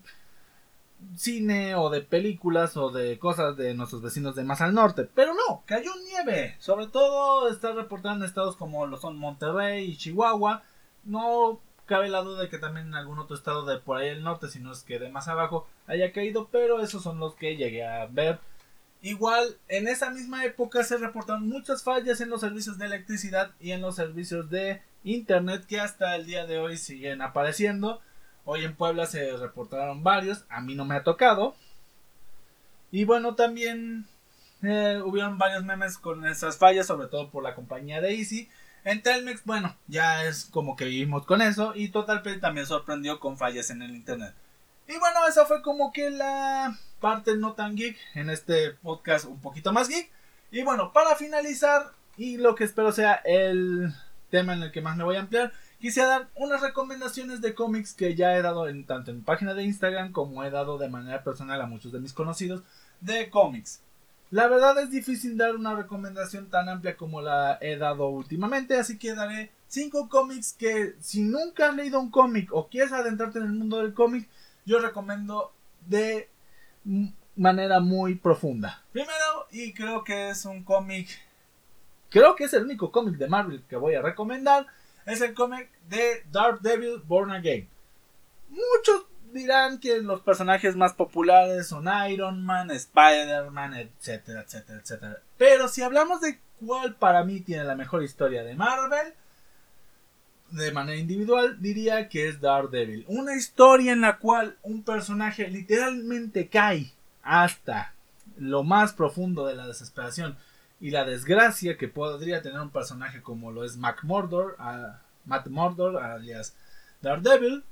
cine 1.16 1.76
o 1.76 1.90
de 1.90 2.02
películas 2.02 2.78
o 2.78 2.92
de 2.92 3.20
cosas 3.20 3.58
de 3.58 3.74
nuestros 3.74 4.02
vecinos 4.02 4.36
de 4.36 4.44
más 4.44 4.62
al 4.62 4.74
norte. 4.74 5.10
Pero 5.14 5.34
no, 5.34 5.64
cayó 5.66 5.92
nieve. 6.04 6.56
Sobre 6.60 6.88
todo 6.88 7.50
está 7.50 7.74
reportado 7.74 8.16
en 8.16 8.24
estados 8.24 8.56
como 8.56 8.86
lo 8.88 8.98
son 8.98 9.18
Monterrey 9.18 9.86
y 9.86 9.98
Chihuahua. 9.98 10.64
No 11.04 11.60
cabe 11.86 12.10
la 12.10 12.22
duda 12.22 12.44
de 12.44 12.50
que 12.50 12.58
también 12.58 12.88
en 12.88 12.96
algún 12.96 13.20
otro 13.20 13.36
estado 13.36 13.66
de 13.66 13.80
por 13.80 13.98
ahí 13.98 14.10
el 14.10 14.24
norte, 14.24 14.50
si 14.50 14.60
no 14.60 14.72
es 14.72 14.84
que 14.84 15.00
de 15.00 15.10
más 15.10 15.28
abajo, 15.28 15.68
haya 15.88 16.12
caído. 16.12 16.48
Pero 16.52 16.80
esos 16.80 17.04
son 17.04 17.20
los 17.20 17.36
que 17.36 17.56
llegué 17.56 17.86
a 17.86 18.06
ver. 18.08 18.40
Igual, 19.06 19.56
en 19.68 19.88
esa 19.88 20.10
misma 20.10 20.46
época 20.46 20.84
se 20.84 20.98
reportaron 20.98 21.48
muchas 21.48 21.84
fallas 21.84 22.22
en 22.22 22.30
los 22.32 22.42
servicios 22.42 22.80
de 22.80 22.88
electricidad 22.88 23.52
y 23.60 23.70
en 23.70 23.82
los 23.82 23.96
servicios 23.96 24.50
de 24.50 24.82
internet 25.04 25.64
que 25.68 25.80
hasta 25.80 26.16
el 26.16 26.26
día 26.26 26.48
de 26.48 26.58
hoy 26.58 26.76
siguen 26.76 27.22
apareciendo. 27.22 28.02
Hoy 28.46 28.66
en 28.66 28.76
Puebla 28.76 29.06
se 29.06 29.38
reportaron 29.38 30.02
varios, 30.02 30.44
a 30.50 30.60
mí 30.60 30.74
no 30.74 30.86
me 30.86 30.96
ha 30.96 31.04
tocado. 31.04 31.56
Y 32.90 33.06
bueno, 33.06 33.36
también 33.36 34.08
eh, 34.64 35.00
hubieron 35.06 35.38
varios 35.38 35.64
memes 35.64 36.00
con 36.00 36.26
esas 36.26 36.58
fallas, 36.58 36.88
sobre 36.88 37.08
todo 37.08 37.30
por 37.30 37.44
la 37.44 37.54
compañía 37.54 38.02
de 38.02 38.16
Easy. 38.16 38.50
En 38.86 39.04
Telmex, 39.04 39.46
bueno, 39.46 39.76
ya 39.86 40.26
es 40.26 40.46
como 40.46 40.76
que 40.76 40.86
vivimos 40.86 41.28
con 41.28 41.44
eso. 41.44 41.74
Y 41.76 41.90
TotalPay 41.90 42.40
también 42.40 42.66
sorprendió 42.66 43.20
con 43.20 43.38
fallas 43.38 43.70
en 43.70 43.84
el 43.84 43.96
internet. 43.96 44.34
Y 44.88 44.98
bueno, 44.98 45.28
esa 45.28 45.46
fue 45.46 45.62
como 45.62 45.92
que 45.94 46.10
la 46.10 46.76
parte 47.06 47.38
no 47.38 47.54
tan 47.54 47.76
geek 47.76 47.96
en 48.16 48.32
este 48.32 48.72
podcast 48.72 49.26
un 49.26 49.40
poquito 49.40 49.72
más 49.72 49.90
geek. 49.90 50.10
Y 50.50 50.64
bueno, 50.64 50.92
para 50.92 51.16
finalizar, 51.16 51.92
y 52.18 52.38
lo 52.38 52.56
que 52.56 52.64
espero 52.64 52.92
sea 52.92 53.14
el 53.26 53.94
tema 54.32 54.54
en 54.54 54.64
el 54.64 54.72
que 54.72 54.82
más 54.82 54.98
me 54.98 55.04
voy 55.04 55.16
a 55.16 55.20
ampliar, 55.20 55.54
quisiera 55.80 56.10
dar 56.10 56.30
unas 56.34 56.62
recomendaciones 56.62 57.42
de 57.42 57.54
cómics 57.54 57.94
que 57.94 58.16
ya 58.16 58.36
he 58.36 58.42
dado 58.42 58.68
en, 58.68 58.88
tanto 58.88 59.12
en 59.12 59.22
página 59.22 59.54
de 59.54 59.62
Instagram 59.62 60.14
como 60.14 60.44
he 60.44 60.50
dado 60.50 60.80
de 60.80 60.90
manera 60.90 61.24
personal 61.24 61.62
a 61.62 61.68
muchos 61.68 61.92
de 61.92 62.00
mis 62.00 62.12
conocidos 62.12 62.64
de 63.02 63.30
cómics. 63.30 63.82
La 64.32 64.48
verdad 64.48 64.80
es 64.80 64.90
difícil 64.90 65.38
dar 65.38 65.56
una 65.56 65.76
recomendación 65.76 66.50
tan 66.50 66.70
amplia 66.70 66.98
como 66.98 67.22
la 67.22 67.60
he 67.62 67.78
dado 67.78 68.08
últimamente, 68.08 68.80
así 68.80 68.98
que 68.98 69.14
daré 69.14 69.52
5 69.68 70.10
cómics 70.10 70.56
que 70.58 70.96
si 71.02 71.22
nunca 71.22 71.70
has 71.70 71.76
leído 71.76 72.00
un 72.00 72.10
cómic 72.10 72.50
o 72.52 72.68
quieres 72.68 72.94
adentrarte 72.94 73.38
en 73.38 73.46
el 73.46 73.54
mundo 73.54 73.78
del 73.78 73.94
cómic, 73.94 74.28
yo 74.66 74.80
recomiendo 74.80 75.52
de 75.86 76.30
manera 77.36 77.80
muy 77.80 78.16
profunda. 78.16 78.84
Primero, 78.92 79.48
y 79.52 79.74
creo 79.74 80.04
que 80.04 80.30
es 80.30 80.46
un 80.46 80.64
cómic, 80.64 81.08
creo 82.10 82.36
que 82.36 82.46
es 82.46 82.54
el 82.54 82.64
único 82.64 82.92
cómic 82.92 83.16
de 83.16 83.28
Marvel 83.28 83.64
que 83.68 83.76
voy 83.76 83.96
a 83.96 84.02
recomendar, 84.02 84.68
es 85.06 85.22
el 85.22 85.34
cómic 85.34 85.70
de 85.90 86.24
Devil 86.62 87.02
Born 87.06 87.32
Again. 87.32 87.68
Muchos 88.50 89.06
dirán 89.32 89.80
que 89.80 90.02
los 90.02 90.22
personajes 90.22 90.76
más 90.76 90.94
populares 90.94 91.68
son 91.68 91.88
Iron 92.10 92.44
Man, 92.46 92.72
Spider-Man, 92.72 93.74
etcétera, 93.74 94.42
etcétera, 94.42 94.80
etcétera. 94.80 95.18
Pero 95.38 95.68
si 95.68 95.82
hablamos 95.82 96.22
de 96.22 96.40
cuál 96.66 96.96
para 96.96 97.24
mí 97.24 97.42
tiene 97.42 97.66
la 97.66 97.76
mejor 97.76 98.04
historia 98.04 98.44
de 98.44 98.56
Marvel, 98.56 99.14
de 100.52 100.72
manera 100.72 100.98
individual, 100.98 101.58
diría 101.60 102.08
que 102.10 102.28
es 102.28 102.40
Daredevil. 102.40 103.06
Una 103.08 103.36
historia 103.36 103.94
en 103.94 104.02
la 104.02 104.18
cual 104.18 104.58
un 104.64 104.84
personaje 104.84 105.48
literalmente 105.50 106.48
cae 106.48 106.92
hasta 107.24 107.94
lo 108.38 108.64
más 108.64 108.94
profundo 108.94 109.46
de 109.46 109.56
la 109.56 109.68
desesperación 109.68 110.38
y 110.80 110.92
la 110.92 111.06
desgracia 111.06 111.78
que 111.78 111.88
podría 111.88 112.42
tener 112.42 112.60
un 112.60 112.70
personaje 112.70 113.22
como 113.22 113.52
lo 113.52 113.64
es 113.64 113.78
Matt 113.78 114.04
Mordor, 114.04 114.56
a 114.60 115.02
Matt 115.26 115.48
Mordor, 115.48 115.98
alias 115.98 116.56
Daredevil, 117.02 117.64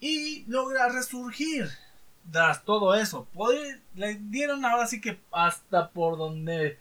y 0.00 0.44
logra 0.46 0.88
resurgir 0.88 1.68
tras 2.30 2.64
todo 2.64 2.94
eso. 2.94 3.26
le 3.94 4.14
dieron 4.14 4.64
ahora 4.64 4.86
sí 4.86 5.00
que 5.00 5.18
hasta 5.32 5.90
por 5.90 6.18
donde 6.18 6.78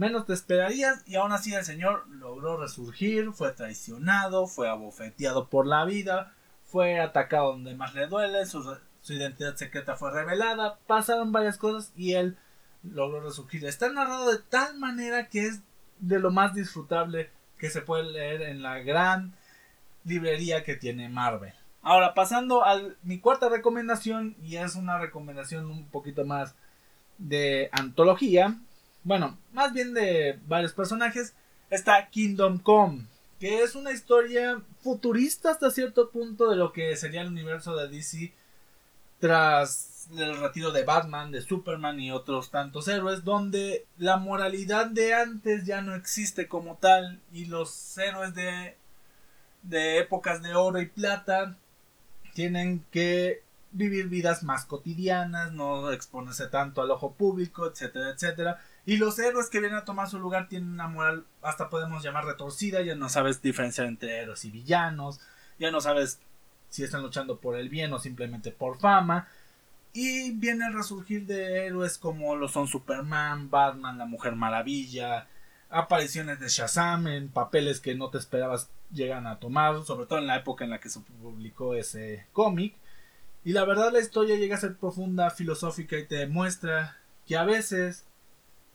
menos 0.00 0.24
te 0.24 0.32
esperarías 0.32 1.02
y 1.06 1.16
aún 1.16 1.30
así 1.30 1.52
el 1.52 1.62
señor 1.62 2.08
logró 2.08 2.56
resurgir, 2.56 3.32
fue 3.32 3.52
traicionado, 3.52 4.46
fue 4.46 4.66
abofeteado 4.66 5.48
por 5.48 5.66
la 5.66 5.84
vida, 5.84 6.32
fue 6.64 6.98
atacado 6.98 7.52
donde 7.52 7.74
más 7.74 7.94
le 7.94 8.06
duele, 8.06 8.46
su, 8.46 8.78
identidad 9.10 9.56
secreta 9.56 9.96
fue 9.96 10.10
revelada, 10.10 10.78
pasaron 10.86 11.32
varias 11.32 11.58
cosas 11.58 11.92
y 11.96 12.14
él 12.14 12.38
logró 12.82 13.20
resurgir. 13.20 13.66
Está 13.66 13.92
narrado 13.92 14.32
de 14.32 14.38
tal 14.38 14.78
manera 14.78 15.28
que 15.28 15.46
es 15.46 15.60
de 15.98 16.18
lo 16.18 16.30
más 16.30 16.54
disfrutable 16.54 17.28
que 17.58 17.68
se 17.68 17.82
puede 17.82 18.04
leer 18.04 18.40
en 18.40 18.62
la 18.62 18.78
gran 18.78 19.34
librería 20.04 20.64
que 20.64 20.76
tiene 20.76 21.10
Marvel. 21.10 21.52
Ahora, 21.82 22.14
pasando 22.14 22.64
a 22.64 22.80
mi 23.02 23.18
cuarta 23.18 23.50
recomendación, 23.50 24.34
y 24.42 24.56
es 24.56 24.76
una 24.76 24.98
recomendación 24.98 25.70
un 25.70 25.84
poquito 25.88 26.24
más 26.24 26.54
de 27.18 27.68
antología, 27.72 28.56
bueno, 29.04 29.38
más 29.52 29.72
bien 29.72 29.94
de 29.94 30.38
varios 30.46 30.72
personajes, 30.72 31.34
está 31.70 32.08
Kingdom 32.08 32.58
Come, 32.58 33.06
que 33.38 33.62
es 33.62 33.74
una 33.74 33.92
historia 33.92 34.60
futurista 34.82 35.50
hasta 35.50 35.70
cierto 35.70 36.10
punto 36.10 36.50
de 36.50 36.56
lo 36.56 36.72
que 36.72 36.96
sería 36.96 37.22
el 37.22 37.28
universo 37.28 37.76
de 37.76 37.88
DC 37.88 38.32
tras 39.18 40.08
el 40.16 40.38
retiro 40.38 40.72
de 40.72 40.84
Batman, 40.84 41.30
de 41.30 41.42
Superman 41.42 42.00
y 42.00 42.10
otros 42.10 42.50
tantos 42.50 42.88
héroes, 42.88 43.24
donde 43.24 43.86
la 43.98 44.16
moralidad 44.16 44.86
de 44.86 45.14
antes 45.14 45.64
ya 45.64 45.82
no 45.82 45.94
existe 45.94 46.48
como 46.48 46.76
tal 46.76 47.20
y 47.32 47.44
los 47.46 47.96
héroes 47.98 48.34
de, 48.34 48.76
de 49.62 49.98
épocas 49.98 50.42
de 50.42 50.54
oro 50.54 50.80
y 50.80 50.86
plata 50.86 51.56
tienen 52.34 52.84
que 52.90 53.42
vivir 53.72 54.08
vidas 54.08 54.42
más 54.42 54.64
cotidianas, 54.64 55.52
no 55.52 55.92
exponerse 55.92 56.48
tanto 56.48 56.82
al 56.82 56.90
ojo 56.90 57.12
público, 57.12 57.66
etcétera, 57.66 58.10
etcétera. 58.10 58.60
Y 58.90 58.96
los 58.96 59.20
héroes 59.20 59.50
que 59.50 59.60
vienen 59.60 59.78
a 59.78 59.84
tomar 59.84 60.08
su 60.08 60.18
lugar 60.18 60.48
tienen 60.48 60.70
una 60.70 60.88
moral, 60.88 61.24
hasta 61.42 61.68
podemos 61.68 62.02
llamar 62.02 62.24
retorcida, 62.24 62.82
ya 62.82 62.96
no 62.96 63.08
sabes 63.08 63.40
diferenciar 63.40 63.86
entre 63.86 64.18
héroes 64.18 64.44
y 64.44 64.50
villanos, 64.50 65.20
ya 65.60 65.70
no 65.70 65.80
sabes 65.80 66.18
si 66.70 66.82
están 66.82 67.02
luchando 67.02 67.38
por 67.38 67.54
el 67.54 67.68
bien 67.68 67.92
o 67.92 68.00
simplemente 68.00 68.50
por 68.50 68.80
fama. 68.80 69.28
Y 69.92 70.32
viene 70.32 70.66
el 70.66 70.74
resurgir 70.74 71.24
de 71.24 71.66
héroes 71.66 71.98
como 71.98 72.34
lo 72.34 72.48
son 72.48 72.66
Superman, 72.66 73.48
Batman, 73.48 73.96
la 73.96 74.06
Mujer 74.06 74.34
Maravilla, 74.34 75.28
apariciones 75.68 76.40
de 76.40 76.48
Shazam 76.48 77.06
en 77.06 77.28
papeles 77.28 77.78
que 77.78 77.94
no 77.94 78.10
te 78.10 78.18
esperabas 78.18 78.70
llegan 78.92 79.28
a 79.28 79.38
tomar, 79.38 79.84
sobre 79.84 80.06
todo 80.06 80.18
en 80.18 80.26
la 80.26 80.38
época 80.38 80.64
en 80.64 80.70
la 80.70 80.80
que 80.80 80.88
se 80.88 80.98
publicó 80.98 81.76
ese 81.76 82.26
cómic. 82.32 82.74
Y 83.44 83.52
la 83.52 83.64
verdad 83.64 83.92
la 83.92 84.00
historia 84.00 84.34
llega 84.34 84.56
a 84.56 84.60
ser 84.60 84.74
profunda, 84.74 85.30
filosófica 85.30 85.96
y 85.96 86.08
te 86.08 86.16
demuestra 86.16 86.96
que 87.24 87.36
a 87.36 87.44
veces 87.44 88.04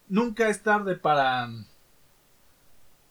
nunca 0.08 0.50
es 0.50 0.62
tarde 0.62 0.96
para, 0.96 1.50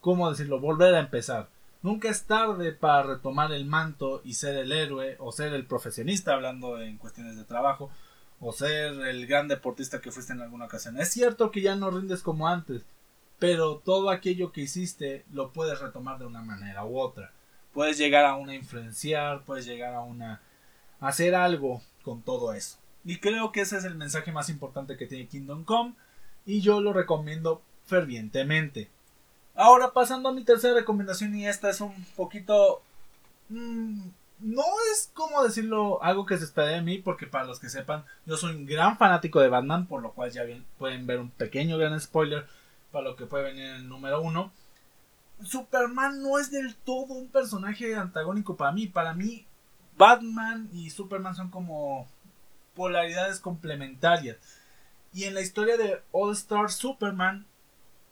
¿cómo 0.00 0.30
decirlo?, 0.30 0.60
volver 0.60 0.94
a 0.94 1.00
empezar. 1.00 1.48
Nunca 1.82 2.08
es 2.08 2.24
tarde 2.24 2.72
para 2.72 3.02
retomar 3.02 3.52
el 3.52 3.66
manto 3.66 4.22
y 4.24 4.34
ser 4.34 4.56
el 4.56 4.72
héroe 4.72 5.16
o 5.18 5.32
ser 5.32 5.52
el 5.52 5.66
profesionista 5.66 6.32
hablando 6.32 6.80
en 6.80 6.96
cuestiones 6.96 7.36
de 7.36 7.44
trabajo 7.44 7.90
o 8.40 8.52
ser 8.52 8.92
el 9.06 9.26
gran 9.26 9.48
deportista 9.48 10.00
que 10.00 10.10
fuiste 10.10 10.32
en 10.32 10.40
alguna 10.40 10.64
ocasión. 10.64 10.98
Es 10.98 11.10
cierto 11.10 11.50
que 11.50 11.60
ya 11.60 11.76
no 11.76 11.90
rindes 11.90 12.22
como 12.22 12.48
antes, 12.48 12.82
pero 13.38 13.76
todo 13.78 14.08
aquello 14.08 14.50
que 14.50 14.62
hiciste 14.62 15.24
lo 15.30 15.52
puedes 15.52 15.80
retomar 15.80 16.18
de 16.18 16.26
una 16.26 16.40
manera 16.40 16.86
u 16.86 16.98
otra. 16.98 17.32
Puedes 17.74 17.98
llegar 17.98 18.24
a 18.24 18.36
una 18.36 18.54
influenciar, 18.54 19.42
puedes 19.44 19.66
llegar 19.66 19.94
a 19.94 20.00
una 20.00 20.40
hacer 21.00 21.34
algo 21.34 21.82
con 22.02 22.22
todo 22.22 22.54
eso. 22.54 22.78
Y 23.04 23.18
creo 23.18 23.52
que 23.52 23.60
ese 23.60 23.76
es 23.76 23.84
el 23.84 23.94
mensaje 23.94 24.32
más 24.32 24.48
importante 24.48 24.96
que 24.96 25.06
tiene 25.06 25.26
Kingdom 25.26 25.64
Come 25.64 25.92
y 26.46 26.60
yo 26.60 26.80
lo 26.80 26.92
recomiendo 26.92 27.62
fervientemente. 27.86 28.90
Ahora 29.54 29.92
pasando 29.92 30.28
a 30.28 30.32
mi 30.32 30.44
tercera 30.44 30.74
recomendación 30.74 31.34
y 31.36 31.46
esta 31.46 31.70
es 31.70 31.80
un 31.80 32.04
poquito... 32.16 32.82
Mm, 33.48 34.08
no 34.40 34.64
es 34.92 35.10
como 35.14 35.42
decirlo 35.44 36.02
algo 36.02 36.26
que 36.26 36.36
se 36.36 36.44
espera 36.44 36.68
de 36.68 36.82
mí 36.82 36.98
porque 36.98 37.26
para 37.26 37.44
los 37.44 37.60
que 37.60 37.70
sepan 37.70 38.04
yo 38.26 38.36
soy 38.36 38.54
un 38.54 38.66
gran 38.66 38.98
fanático 38.98 39.40
de 39.40 39.48
Batman 39.48 39.86
por 39.86 40.02
lo 40.02 40.12
cual 40.12 40.32
ya 40.32 40.42
bien, 40.42 40.66
pueden 40.76 41.06
ver 41.06 41.20
un 41.20 41.30
pequeño 41.30 41.78
gran 41.78 41.98
spoiler 42.00 42.46
para 42.90 43.04
lo 43.04 43.16
que 43.16 43.26
puede 43.26 43.44
venir 43.44 43.64
en 43.64 43.74
el 43.76 43.88
número 43.88 44.20
uno. 44.20 44.52
Superman 45.42 46.22
no 46.22 46.38
es 46.38 46.50
del 46.50 46.74
todo 46.74 47.14
un 47.14 47.28
personaje 47.28 47.94
antagónico 47.94 48.56
para 48.56 48.72
mí. 48.72 48.86
Para 48.86 49.14
mí 49.14 49.46
Batman 49.96 50.68
y 50.72 50.90
Superman 50.90 51.34
son 51.34 51.50
como 51.50 52.08
polaridades 52.74 53.40
complementarias. 53.40 54.36
Y 55.14 55.24
en 55.24 55.34
la 55.34 55.40
historia 55.40 55.76
de 55.76 56.02
All 56.10 56.32
Star 56.32 56.70
Superman 56.70 57.46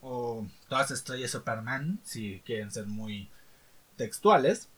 o 0.01 0.47
todas 0.69 0.93
estrellas 0.93 1.33
Superman, 1.33 1.99
si 2.05 2.41
quieren 2.47 2.71
ser 2.71 2.87
muy 2.87 3.29
textuales. 3.97 4.69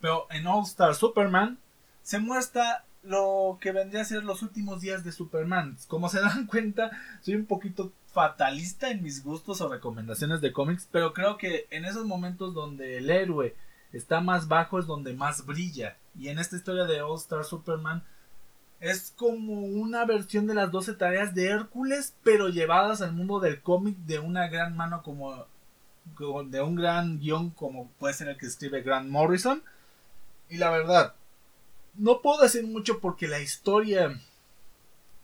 Pero 0.00 0.26
en 0.30 0.46
All 0.46 0.64
Star 0.64 0.94
Superman 0.94 1.58
se 2.02 2.18
muestra 2.18 2.84
lo 3.02 3.58
que 3.60 3.72
vendría 3.72 4.02
a 4.02 4.06
ser 4.06 4.24
los 4.24 4.42
últimos 4.42 4.80
días 4.80 5.04
de 5.04 5.12
Superman. 5.12 5.76
Como 5.88 6.08
se 6.08 6.20
dan 6.22 6.46
cuenta, 6.46 6.90
soy 7.20 7.34
un 7.34 7.46
poquito 7.46 7.92
fatalista 8.12 8.90
en 8.90 9.02
mis 9.02 9.22
gustos 9.22 9.60
o 9.60 9.68
recomendaciones 9.68 10.40
de 10.40 10.52
cómics, 10.52 10.88
pero 10.90 11.12
creo 11.12 11.36
que 11.36 11.66
en 11.70 11.84
esos 11.84 12.06
momentos 12.06 12.54
donde 12.54 12.96
el 12.96 13.10
héroe 13.10 13.54
está 13.92 14.20
más 14.20 14.48
bajo 14.48 14.78
es 14.78 14.86
donde 14.86 15.12
más 15.12 15.44
brilla. 15.44 15.98
Y 16.18 16.28
en 16.28 16.38
esta 16.38 16.56
historia 16.56 16.84
de 16.84 17.02
All 17.02 17.18
Star 17.18 17.44
Superman 17.44 18.02
Es 18.80 19.12
como 19.16 19.60
una 19.62 20.04
versión 20.04 20.46
de 20.46 20.54
las 20.54 20.70
12 20.70 20.94
tareas 20.94 21.34
de 21.34 21.48
Hércules, 21.48 22.14
pero 22.22 22.48
llevadas 22.48 23.00
al 23.00 23.12
mundo 23.12 23.40
del 23.40 23.62
cómic 23.62 23.96
de 23.98 24.18
una 24.18 24.48
gran 24.48 24.76
mano 24.76 25.02
como 25.02 25.46
de 26.48 26.60
un 26.60 26.76
gran 26.76 27.18
guion 27.18 27.50
como 27.50 27.88
puede 27.98 28.14
ser 28.14 28.28
el 28.28 28.36
que 28.36 28.46
escribe 28.46 28.82
Grant 28.82 29.08
Morrison. 29.08 29.62
Y 30.48 30.58
la 30.58 30.70
verdad, 30.70 31.14
no 31.94 32.20
puedo 32.20 32.42
decir 32.42 32.66
mucho 32.66 33.00
porque 33.00 33.26
la 33.26 33.40
historia 33.40 34.20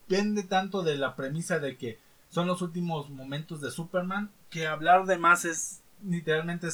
depende 0.08 0.42
tanto 0.42 0.82
de 0.82 0.96
la 0.96 1.16
premisa 1.16 1.58
de 1.58 1.76
que 1.76 1.98
son 2.28 2.46
los 2.46 2.60
últimos 2.60 3.08
momentos 3.08 3.60
de 3.60 3.70
Superman 3.70 4.30
que 4.50 4.66
hablar 4.66 5.06
de 5.06 5.16
más 5.16 5.44
es 5.46 5.80
literalmente 6.04 6.68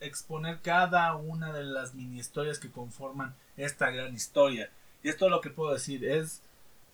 exponer 0.00 0.60
cada 0.60 1.14
una 1.14 1.52
de 1.52 1.64
las 1.64 1.94
mini 1.94 2.18
historias 2.18 2.58
que 2.58 2.70
conforman 2.70 3.34
esta 3.56 3.90
gran 3.90 4.14
historia. 4.14 4.70
Y 5.04 5.10
esto 5.10 5.26
es 5.26 5.30
lo 5.30 5.40
que 5.40 5.50
puedo 5.50 5.72
decir 5.72 6.04
es 6.04 6.42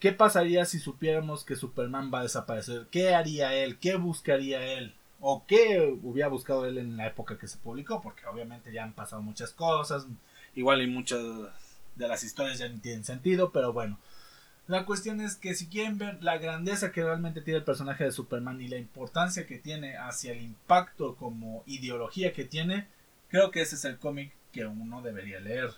¿qué 0.00 0.12
pasaría 0.12 0.64
si 0.64 0.80
supiéramos 0.80 1.44
que 1.44 1.56
Superman 1.56 2.10
va 2.12 2.20
a 2.20 2.24
desaparecer? 2.24 2.88
¿Qué 2.90 3.14
haría 3.14 3.54
él? 3.54 3.78
¿Qué 3.78 3.94
buscaría 3.96 4.62
él? 4.62 4.94
¿O 5.20 5.44
qué 5.46 5.96
hubiera 6.02 6.28
buscado 6.28 6.66
él 6.66 6.78
en 6.78 6.96
la 6.96 7.06
época 7.06 7.38
que 7.38 7.46
se 7.46 7.58
publicó? 7.58 8.02
Porque 8.02 8.26
obviamente 8.26 8.72
ya 8.72 8.82
han 8.82 8.94
pasado 8.94 9.22
muchas 9.22 9.52
cosas, 9.52 10.06
igual 10.54 10.82
y 10.82 10.88
muchas 10.88 11.20
de 11.94 12.08
las 12.08 12.24
historias 12.24 12.58
ya 12.58 12.68
no 12.68 12.80
tienen 12.80 13.04
sentido, 13.04 13.52
pero 13.52 13.72
bueno. 13.72 13.98
La 14.66 14.86
cuestión 14.86 15.20
es 15.20 15.36
que 15.36 15.54
si 15.54 15.66
quieren 15.66 15.98
ver 15.98 16.22
la 16.22 16.38
grandeza 16.38 16.92
que 16.92 17.04
realmente 17.04 17.42
tiene 17.42 17.58
el 17.58 17.64
personaje 17.64 18.04
de 18.04 18.12
Superman 18.12 18.60
y 18.60 18.68
la 18.68 18.78
importancia 18.78 19.46
que 19.46 19.58
tiene 19.58 19.96
hacia 19.96 20.32
el 20.32 20.42
impacto 20.42 21.16
como 21.16 21.62
ideología 21.66 22.32
que 22.32 22.44
tiene, 22.44 22.88
creo 23.28 23.50
que 23.50 23.62
ese 23.62 23.74
es 23.74 23.84
el 23.84 23.98
cómic 23.98 24.32
que 24.52 24.66
uno 24.66 25.02
debería 25.02 25.38
leer. 25.40 25.70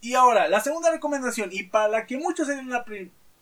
Y 0.00 0.14
ahora, 0.14 0.48
la 0.48 0.60
segunda 0.60 0.90
recomendación, 0.90 1.50
y 1.52 1.64
para 1.64 1.88
la 1.88 2.06
que 2.06 2.18
muchos 2.18 2.46
serían 2.46 2.70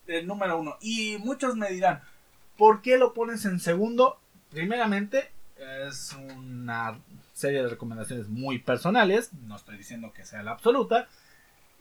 el 0.06 0.26
número 0.26 0.58
uno, 0.58 0.76
y 0.80 1.18
muchos 1.18 1.56
me 1.56 1.70
dirán, 1.70 2.02
¿por 2.56 2.82
qué 2.82 2.96
lo 2.96 3.12
pones 3.12 3.44
en 3.44 3.60
segundo? 3.60 4.18
Primeramente, 4.50 5.32
es 5.88 6.12
una 6.12 7.00
serie 7.32 7.62
de 7.62 7.68
recomendaciones 7.68 8.28
muy 8.28 8.58
personales, 8.60 9.32
no 9.32 9.56
estoy 9.56 9.76
diciendo 9.76 10.12
que 10.12 10.24
sea 10.24 10.42
la 10.42 10.52
absoluta. 10.52 11.08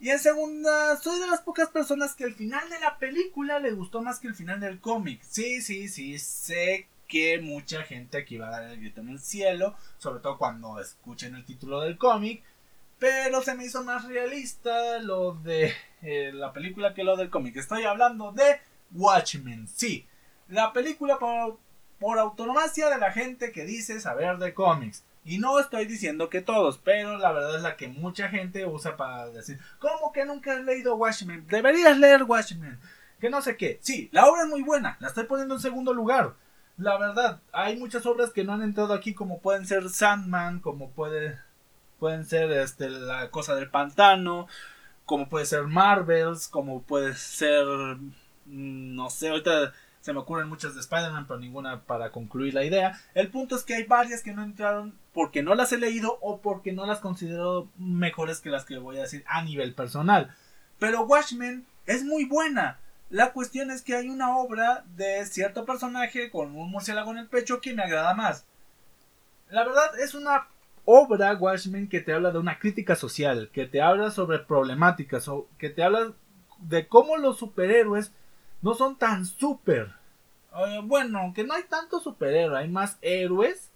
Y 0.00 0.10
en 0.10 0.18
segunda, 0.18 0.96
soy 0.96 1.20
de 1.20 1.28
las 1.28 1.40
pocas 1.40 1.68
personas 1.68 2.14
que 2.14 2.24
el 2.24 2.34
final 2.34 2.68
de 2.68 2.80
la 2.80 2.98
película 2.98 3.60
le 3.60 3.72
gustó 3.72 4.02
más 4.02 4.18
que 4.18 4.28
el 4.28 4.34
final 4.34 4.60
del 4.60 4.80
cómic. 4.80 5.22
Sí, 5.22 5.62
sí, 5.62 5.88
sí, 5.88 6.18
sé 6.18 6.88
que 7.06 7.38
mucha 7.40 7.82
gente 7.84 8.18
aquí 8.18 8.36
va 8.36 8.48
a 8.48 8.60
dar 8.60 8.64
el 8.64 8.80
grito 8.80 9.00
en 9.00 9.10
el 9.10 9.20
cielo, 9.20 9.76
sobre 9.98 10.20
todo 10.20 10.36
cuando 10.36 10.80
escuchen 10.80 11.36
el 11.36 11.44
título 11.44 11.80
del 11.80 11.96
cómic. 11.96 12.42
Pero 13.04 13.42
se 13.42 13.54
me 13.54 13.66
hizo 13.66 13.84
más 13.84 14.06
realista 14.06 14.98
lo 14.98 15.34
de 15.34 15.74
eh, 16.00 16.30
la 16.32 16.54
película 16.54 16.94
que 16.94 17.04
lo 17.04 17.18
del 17.18 17.28
cómic. 17.28 17.54
Estoy 17.54 17.82
hablando 17.82 18.32
de 18.32 18.62
Watchmen. 18.92 19.68
Sí, 19.68 20.06
la 20.48 20.72
película 20.72 21.18
por, 21.18 21.58
por 22.00 22.18
autonomía 22.18 22.88
de 22.88 22.98
la 22.98 23.12
gente 23.12 23.52
que 23.52 23.66
dice 23.66 24.00
saber 24.00 24.38
de 24.38 24.54
cómics. 24.54 25.04
Y 25.22 25.36
no 25.36 25.60
estoy 25.60 25.84
diciendo 25.84 26.30
que 26.30 26.40
todos, 26.40 26.78
pero 26.78 27.18
la 27.18 27.30
verdad 27.32 27.56
es 27.56 27.62
la 27.62 27.76
que 27.76 27.88
mucha 27.88 28.30
gente 28.30 28.64
usa 28.64 28.96
para 28.96 29.26
decir, 29.28 29.58
¿cómo 29.80 30.10
que 30.10 30.24
nunca 30.24 30.54
has 30.54 30.64
leído 30.64 30.96
Watchmen? 30.96 31.46
Deberías 31.46 31.98
leer 31.98 32.22
Watchmen. 32.22 32.78
Que 33.20 33.28
no 33.28 33.42
sé 33.42 33.58
qué. 33.58 33.80
Sí, 33.82 34.08
la 34.12 34.24
obra 34.24 34.44
es 34.44 34.48
muy 34.48 34.62
buena, 34.62 34.96
la 35.00 35.08
estoy 35.08 35.24
poniendo 35.24 35.56
en 35.56 35.60
segundo 35.60 35.92
lugar. 35.92 36.36
La 36.78 36.96
verdad, 36.96 37.42
hay 37.52 37.76
muchas 37.76 38.06
obras 38.06 38.30
que 38.30 38.44
no 38.44 38.54
han 38.54 38.62
entrado 38.62 38.94
aquí, 38.94 39.12
como 39.12 39.40
pueden 39.40 39.66
ser 39.66 39.90
Sandman, 39.90 40.60
como 40.60 40.90
puede, 40.90 41.38
pueden 42.04 42.26
ser 42.26 42.52
este, 42.52 42.90
La 42.90 43.30
Cosa 43.30 43.54
del 43.54 43.70
Pantano, 43.70 44.46
como 45.06 45.26
puede 45.30 45.46
ser 45.46 45.62
Marvels, 45.62 46.48
como 46.48 46.82
puede 46.82 47.14
ser, 47.14 47.64
mm, 47.64 48.94
no 48.94 49.08
sé, 49.08 49.30
ahorita 49.30 49.72
se 50.02 50.12
me 50.12 50.18
ocurren 50.18 50.50
muchas 50.50 50.74
de 50.74 50.82
Spider-Man, 50.82 51.24
pero 51.26 51.40
ninguna 51.40 51.80
para 51.80 52.12
concluir 52.12 52.52
la 52.52 52.62
idea. 52.62 53.00
El 53.14 53.30
punto 53.30 53.56
es 53.56 53.62
que 53.62 53.76
hay 53.76 53.84
varias 53.84 54.22
que 54.22 54.34
no 54.34 54.42
entraron 54.42 54.92
porque 55.14 55.42
no 55.42 55.54
las 55.54 55.72
he 55.72 55.78
leído 55.78 56.18
o 56.20 56.42
porque 56.42 56.72
no 56.72 56.84
las 56.84 56.98
considero 57.00 57.70
mejores 57.78 58.40
que 58.40 58.50
las 58.50 58.66
que 58.66 58.76
voy 58.76 58.98
a 58.98 59.04
decir 59.04 59.24
a 59.26 59.42
nivel 59.42 59.72
personal. 59.72 60.36
Pero 60.78 61.04
Watchmen 61.04 61.64
es 61.86 62.04
muy 62.04 62.26
buena. 62.26 62.80
La 63.08 63.32
cuestión 63.32 63.70
es 63.70 63.80
que 63.80 63.96
hay 63.96 64.10
una 64.10 64.36
obra 64.36 64.84
de 64.94 65.24
cierto 65.24 65.64
personaje 65.64 66.30
con 66.30 66.54
un 66.54 66.70
murciélago 66.70 67.12
en 67.12 67.18
el 67.20 67.28
pecho 67.28 67.62
que 67.62 67.72
me 67.72 67.82
agrada 67.82 68.12
más. 68.12 68.44
La 69.48 69.64
verdad 69.64 69.98
es 69.98 70.12
una 70.14 70.48
obra, 70.84 71.34
Watchmen, 71.34 71.88
que 71.88 72.00
te 72.00 72.12
habla 72.12 72.30
de 72.30 72.38
una 72.38 72.58
crítica 72.58 72.96
social, 72.96 73.50
que 73.52 73.66
te 73.66 73.80
habla 73.80 74.10
sobre 74.10 74.38
problemáticas, 74.38 75.30
que 75.58 75.70
te 75.70 75.82
habla 75.82 76.12
de 76.58 76.86
cómo 76.86 77.16
los 77.16 77.38
superhéroes 77.38 78.12
no 78.62 78.74
son 78.74 78.96
tan 78.96 79.26
super. 79.26 79.92
Eh, 80.56 80.80
bueno, 80.84 81.18
aunque 81.18 81.44
no 81.44 81.54
hay 81.54 81.64
tantos 81.64 82.02
superhéroes, 82.02 82.58
hay 82.58 82.68
más 82.68 82.98
héroes 83.02 83.70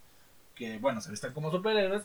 que, 0.55 0.79
bueno, 0.79 1.01
se 1.01 1.11
visten 1.11 1.33
como 1.33 1.51
superhéroes. 1.51 2.05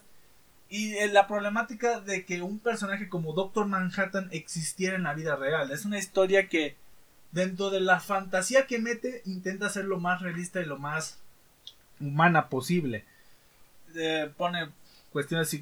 Y 0.70 0.96
eh, 0.96 1.08
la 1.08 1.28
problemática 1.28 2.00
de 2.00 2.26
que 2.26 2.42
un 2.42 2.60
personaje 2.60 3.10
como 3.10 3.34
Doctor 3.34 3.68
Manhattan 3.68 4.30
existiera 4.32 4.96
en 4.96 5.04
la 5.04 5.14
vida 5.14 5.36
real. 5.36 5.72
Es 5.72 5.86
una 5.86 6.00
historia 6.00 6.48
que, 6.48 6.76
dentro 7.32 7.70
de 7.70 7.82
la 7.82 8.00
fantasía 8.00 8.66
que 8.66 8.80
mete, 8.80 9.22
intenta 9.26 9.70
ser 9.70 9.86
lo 9.86 10.00
más 10.00 10.22
realista 10.22 10.62
y 10.62 10.66
lo 10.66 10.78
más 10.78 11.20
humana 12.00 12.50
posible. 12.50 13.06
Eh, 13.96 14.32
pone 14.36 14.70
cuestiones 15.14 15.56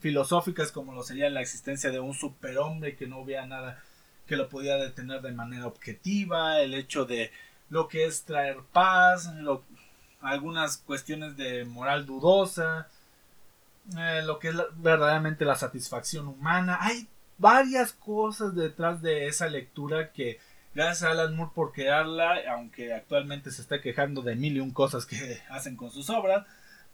filosóficas 0.00 0.72
como 0.72 0.92
lo 0.92 1.02
sería 1.02 1.30
la 1.30 1.40
existencia 1.40 1.90
de 1.90 2.00
un 2.00 2.12
superhombre 2.12 2.96
que 2.96 3.06
no 3.06 3.24
vea 3.24 3.46
nada 3.46 3.82
que 4.26 4.36
lo 4.36 4.48
podía 4.48 4.76
detener 4.76 5.22
de 5.22 5.32
manera 5.32 5.66
objetiva, 5.66 6.60
el 6.60 6.74
hecho 6.74 7.04
de 7.04 7.32
lo 7.68 7.88
que 7.88 8.04
es 8.04 8.22
traer 8.22 8.58
paz, 8.72 9.28
algunas 10.20 10.76
cuestiones 10.76 11.36
de 11.36 11.64
moral 11.64 12.06
dudosa, 12.06 12.88
eh, 13.98 14.22
lo 14.24 14.38
que 14.38 14.48
es 14.48 14.54
verdaderamente 14.76 15.44
la 15.44 15.56
satisfacción 15.56 16.28
humana. 16.28 16.78
Hay 16.80 17.08
varias 17.38 17.92
cosas 17.92 18.54
detrás 18.54 19.02
de 19.02 19.26
esa 19.26 19.48
lectura 19.48 20.12
que 20.12 20.38
gracias 20.74 21.02
a 21.02 21.10
Alan 21.10 21.34
Moore 21.34 21.52
por 21.52 21.72
crearla, 21.72 22.38
aunque 22.52 22.94
actualmente 22.94 23.50
se 23.50 23.62
está 23.62 23.80
quejando 23.80 24.22
de 24.22 24.36
mil 24.36 24.56
y 24.56 24.60
un 24.60 24.70
cosas 24.70 25.06
que 25.06 25.40
hacen 25.50 25.74
con 25.74 25.90
sus 25.90 26.08
obras, 26.08 26.46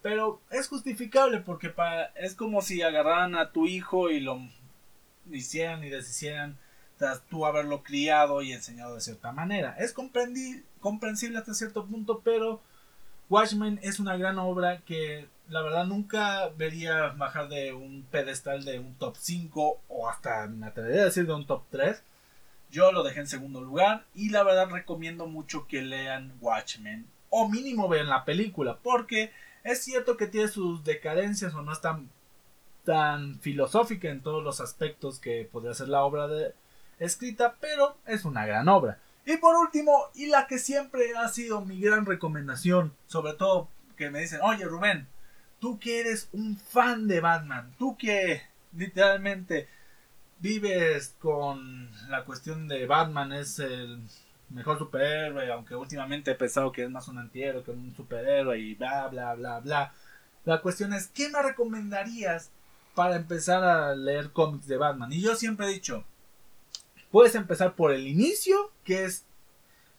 pero 0.07 0.41
es 0.51 0.69
justificable 0.69 1.41
porque 1.41 1.69
para, 1.69 2.13
es 2.15 2.37
como 2.37 2.63
si 2.63 2.81
agarraran 2.81 3.35
a 3.35 3.51
tu 3.51 3.67
hijo 3.67 4.09
y 4.09 4.21
lo 4.21 4.41
hicieran 5.33 5.83
y 5.83 5.89
deshicieran 5.89 6.57
tras 6.97 7.23
tú 7.23 7.45
haberlo 7.45 7.83
criado 7.83 8.41
y 8.41 8.53
enseñado 8.53 8.95
de 8.95 9.01
cierta 9.01 9.33
manera. 9.33 9.75
Es 9.81 9.93
comprensible 9.93 11.39
hasta 11.39 11.55
cierto 11.55 11.87
punto, 11.87 12.21
pero 12.23 12.61
Watchmen 13.31 13.81
es 13.83 13.99
una 13.99 14.17
gran 14.17 14.39
obra 14.39 14.79
que 14.83 15.27
la 15.49 15.61
verdad 15.63 15.87
nunca 15.87 16.51
vería 16.51 17.09
bajar 17.09 17.49
de 17.49 17.73
un 17.73 18.07
pedestal 18.09 18.65
de 18.65 18.79
un 18.79 18.95
top 18.95 19.17
5 19.19 19.81
o 19.89 20.09
hasta 20.09 20.47
me 20.47 20.69
atrevería 20.69 21.03
a 21.03 21.07
decir 21.07 21.27
de 21.27 21.35
un 21.35 21.49
top 21.49 21.65
3. 21.73 22.01
Yo 22.71 22.93
lo 22.93 23.03
dejé 23.03 23.19
en 23.19 23.27
segundo 23.27 23.61
lugar 23.61 24.05
y 24.15 24.29
la 24.29 24.45
verdad 24.45 24.71
recomiendo 24.71 25.27
mucho 25.27 25.67
que 25.67 25.83
lean 25.83 26.33
Watchmen 26.41 27.07
o 27.29 27.49
mínimo 27.49 27.89
vean 27.89 28.09
la 28.09 28.25
película 28.25 28.79
porque 28.81 29.33
es 29.67 29.83
cierto 29.83 30.17
que 30.17 30.29
tiene 30.29 30.49
sus 30.49 30.85
decadencias 30.85 31.53
o 31.55 31.63
no 31.63 31.73
es 31.73 31.81
tan, 31.81 32.09
tan 32.85 33.41
filosófica 33.41 34.09
en 34.09 34.23
todos 34.23 34.43
los 34.43 34.61
aspectos 34.61 35.19
que 35.19 35.49
podría 35.51 35.75
ser 35.75 35.89
la 35.89 36.05
obra 36.05 36.29
escrita, 37.01 37.57
pero 37.61 37.97
es 38.07 38.25
una 38.25 38.47
gran 38.47 38.69
obra. 38.69 38.99
Y 39.27 39.37
por 39.39 39.57
último, 39.57 40.05
y 40.15 40.27
la 40.27 40.47
que 40.47 40.59
siempre 40.59 41.17
ha 41.17 41.29
sido 41.29 41.65
mi 41.65 41.81
gran 41.81 42.07
recomendación, 42.07 42.95
sobre 43.09 43.33
todo 43.33 43.69
que 43.97 44.09
me 44.09 44.21
dicen, 44.21 44.41
oye 44.43 44.65
Rubén, 44.65 45.09
tú 45.59 45.81
que 45.81 45.99
eres 45.99 46.29
un 46.33 46.57
fan 46.57 47.09
de 47.09 47.21
Batman, 47.21 47.75
tú 47.77 47.97
que 47.97 48.43
literalmente 48.73 49.69
vives 50.39 51.17
con 51.19 51.91
la 52.09 52.25
cuestión 52.25 52.69
de 52.69 52.87
Batman, 52.87 53.33
es 53.33 53.59
el 53.59 54.01
mejor 54.51 54.79
superhéroe, 54.79 55.51
aunque 55.53 55.75
últimamente 55.75 56.31
he 56.31 56.35
pensado 56.35 56.73
que 56.73 56.85
es 56.85 56.91
más 56.91 57.09
un 57.09 57.19
antihéroe 57.19 57.63
que 57.63 57.71
un 57.71 57.95
superhéroe 57.95 58.59
y 58.59 58.75
bla, 58.75 59.09
bla, 59.09 59.35
bla, 59.35 59.61
bla. 59.61 59.93
La 60.45 60.61
cuestión 60.61 60.93
es, 60.93 61.09
¿qué 61.09 61.29
me 61.29 61.43
recomendarías 61.43 62.51
para 62.95 63.17
empezar 63.17 63.65
a 63.65 63.95
leer 63.95 64.31
cómics 64.31 64.67
de 64.67 64.77
Batman? 64.77 65.13
Y 65.13 65.21
yo 65.21 65.35
siempre 65.35 65.67
he 65.67 65.71
dicho, 65.71 66.05
Puedes 67.17 67.35
empezar 67.35 67.75
por 67.77 67.93
el 67.93 68.07
inicio, 68.07 68.71
que 68.85 69.05
es 69.05 69.25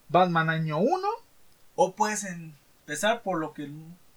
Batman 0.10 0.50
año 0.50 0.78
1, 0.78 1.08
o 1.76 1.96
puedes 1.96 2.24
empezar 2.24 3.24
por 3.24 3.40
lo 3.40 3.54
que 3.54 3.72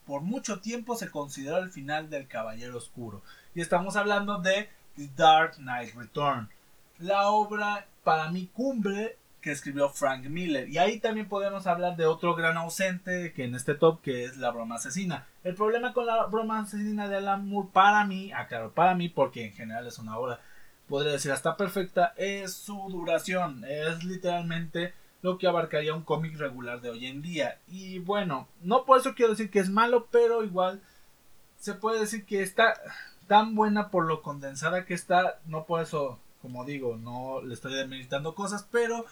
por 0.04 0.22
mucho 0.22 0.60
tiempo 0.60 0.96
se 0.96 1.10
consideró 1.10 1.58
el 1.58 1.70
final 1.70 2.10
del 2.10 2.26
Caballero 2.26 2.76
Oscuro. 2.76 3.22
Y 3.54 3.60
estamos 3.60 3.96
hablando 3.96 4.38
de 4.38 4.68
The 4.96 5.08
Dark 5.16 5.54
Knight 5.56 5.94
Return, 5.94 6.50
la 6.98 7.28
obra 7.28 7.86
para 8.04 8.30
mi 8.30 8.48
cumbre 8.48 9.16
que 9.40 9.52
escribió 9.52 9.88
Frank 9.88 10.26
Miller. 10.26 10.68
Y 10.68 10.78
ahí 10.78 11.00
también 11.00 11.28
podemos 11.28 11.66
hablar 11.66 11.96
de 11.96 12.06
otro 12.06 12.34
gran 12.34 12.56
ausente 12.56 13.32
que 13.32 13.44
en 13.44 13.54
este 13.54 13.74
top 13.74 14.00
que 14.02 14.24
es 14.24 14.36
la 14.36 14.50
broma 14.50 14.76
asesina. 14.76 15.26
El 15.44 15.54
problema 15.54 15.92
con 15.92 16.06
la 16.06 16.26
broma 16.26 16.60
asesina 16.60 17.08
de 17.08 17.16
Alan 17.16 17.48
Moore 17.48 17.70
para 17.72 18.04
mí, 18.04 18.32
aclaro, 18.32 18.72
para 18.72 18.94
mí 18.94 19.08
porque 19.08 19.46
en 19.46 19.52
general 19.52 19.86
es 19.86 19.98
una 19.98 20.18
obra 20.18 20.40
podría 20.90 21.12
decir 21.12 21.30
hasta 21.30 21.56
perfecta, 21.56 22.12
es 22.16 22.52
su 22.52 22.76
duración. 22.90 23.64
Es 23.64 24.04
literalmente 24.04 24.92
lo 25.22 25.38
que 25.38 25.46
abarcaría 25.46 25.94
un 25.94 26.02
cómic 26.02 26.36
regular 26.36 26.80
de 26.82 26.90
hoy 26.90 27.06
en 27.06 27.22
día. 27.22 27.58
Y 27.68 28.00
bueno, 28.00 28.48
no 28.60 28.84
por 28.84 28.98
eso 28.98 29.14
quiero 29.14 29.30
decir 29.30 29.50
que 29.50 29.60
es 29.60 29.70
malo, 29.70 30.08
pero 30.10 30.44
igual 30.44 30.82
se 31.58 31.74
puede 31.74 32.00
decir 32.00 32.26
que 32.26 32.42
está 32.42 32.74
tan 33.28 33.54
buena 33.54 33.90
por 33.90 34.06
lo 34.06 34.20
condensada 34.20 34.84
que 34.84 34.94
está, 34.94 35.38
no 35.46 35.64
por 35.64 35.80
eso, 35.80 36.18
como 36.42 36.64
digo, 36.64 36.96
no 36.96 37.42
le 37.42 37.54
estoy 37.54 37.74
demeritando 37.74 38.34
cosas, 38.34 38.66
pero 38.70 39.04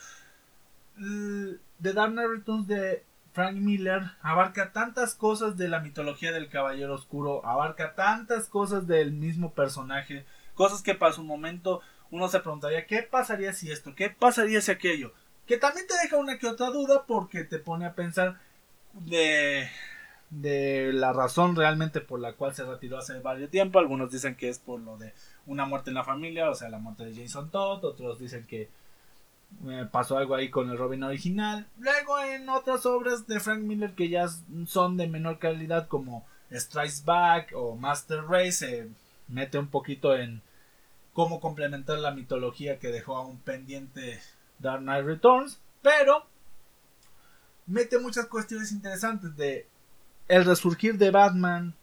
The 0.96 1.92
Dark 1.92 2.12
Knight 2.12 2.28
Returns 2.28 2.66
de 2.66 3.04
Frank 3.32 3.56
Miller 3.56 4.02
abarca 4.20 4.72
tantas 4.72 5.14
cosas 5.14 5.56
de 5.56 5.68
la 5.68 5.80
mitología 5.80 6.32
del 6.32 6.48
Caballero 6.48 6.94
Oscuro, 6.94 7.44
abarca 7.46 7.94
tantas 7.94 8.48
cosas 8.48 8.86
del 8.86 9.12
mismo 9.12 9.52
personaje, 9.52 10.24
cosas 10.54 10.82
que 10.82 10.94
para 10.94 11.12
su 11.12 11.22
momento 11.22 11.80
uno 12.10 12.28
se 12.28 12.40
preguntaría 12.40 12.86
qué 12.86 13.02
pasaría 13.02 13.52
si 13.52 13.70
esto, 13.70 13.94
qué 13.94 14.10
pasaría 14.10 14.60
si 14.60 14.72
aquello, 14.72 15.12
que 15.46 15.56
también 15.56 15.86
te 15.86 15.94
deja 16.02 16.16
una 16.16 16.38
que 16.38 16.48
otra 16.48 16.70
duda 16.70 17.04
porque 17.06 17.44
te 17.44 17.58
pone 17.58 17.86
a 17.86 17.94
pensar 17.94 18.40
de 18.94 19.70
de 20.30 20.92
la 20.92 21.12
razón 21.12 21.56
realmente 21.56 22.00
por 22.00 22.20
la 22.20 22.34
cual 22.34 22.54
se 22.54 22.64
retiró 22.64 22.98
hace 22.98 23.18
varios 23.20 23.50
tiempo. 23.50 23.78
Algunos 23.78 24.10
dicen 24.10 24.34
que 24.34 24.48
es 24.48 24.58
por 24.58 24.80
lo 24.80 24.98
de 24.98 25.12
una 25.46 25.64
muerte 25.64 25.90
en 25.90 25.94
la 25.94 26.04
familia, 26.04 26.50
o 26.50 26.54
sea, 26.54 26.68
la 26.68 26.78
muerte 26.78 27.04
de 27.04 27.14
Jason 27.14 27.50
Todd. 27.50 27.84
Otros 27.84 28.18
dicen 28.18 28.46
que 28.46 28.68
pasó 29.90 30.18
algo 30.18 30.34
ahí 30.34 30.50
con 30.50 30.70
el 30.70 30.78
Robin 30.78 31.02
original. 31.02 31.66
Luego 31.78 32.20
en 32.20 32.48
otras 32.48 32.84
obras 32.86 33.26
de 33.26 33.40
Frank 33.40 33.60
Miller 33.60 33.94
que 33.94 34.08
ya 34.08 34.28
son 34.66 34.96
de 34.96 35.06
menor 35.06 35.38
calidad 35.38 35.88
como 35.88 36.26
Strikes 36.52 37.02
Back 37.04 37.52
o 37.54 37.74
Master 37.76 38.24
Race 38.28 38.52
se 38.52 38.88
mete 39.28 39.58
un 39.58 39.68
poquito 39.68 40.14
en 40.14 40.42
cómo 41.12 41.40
complementar 41.40 41.98
la 41.98 42.10
mitología 42.10 42.78
que 42.78 42.88
dejó 42.88 43.16
a 43.16 43.26
un 43.26 43.38
pendiente 43.38 44.20
Dark 44.58 44.82
Knight 44.82 45.06
Returns. 45.06 45.60
Pero 45.82 46.26
mete 47.66 47.98
muchas 47.98 48.26
cuestiones 48.26 48.72
interesantes 48.72 49.36
de 49.36 49.66
el 50.28 50.44
resurgir 50.44 50.98
de 50.98 51.10
Batman, 51.10 51.74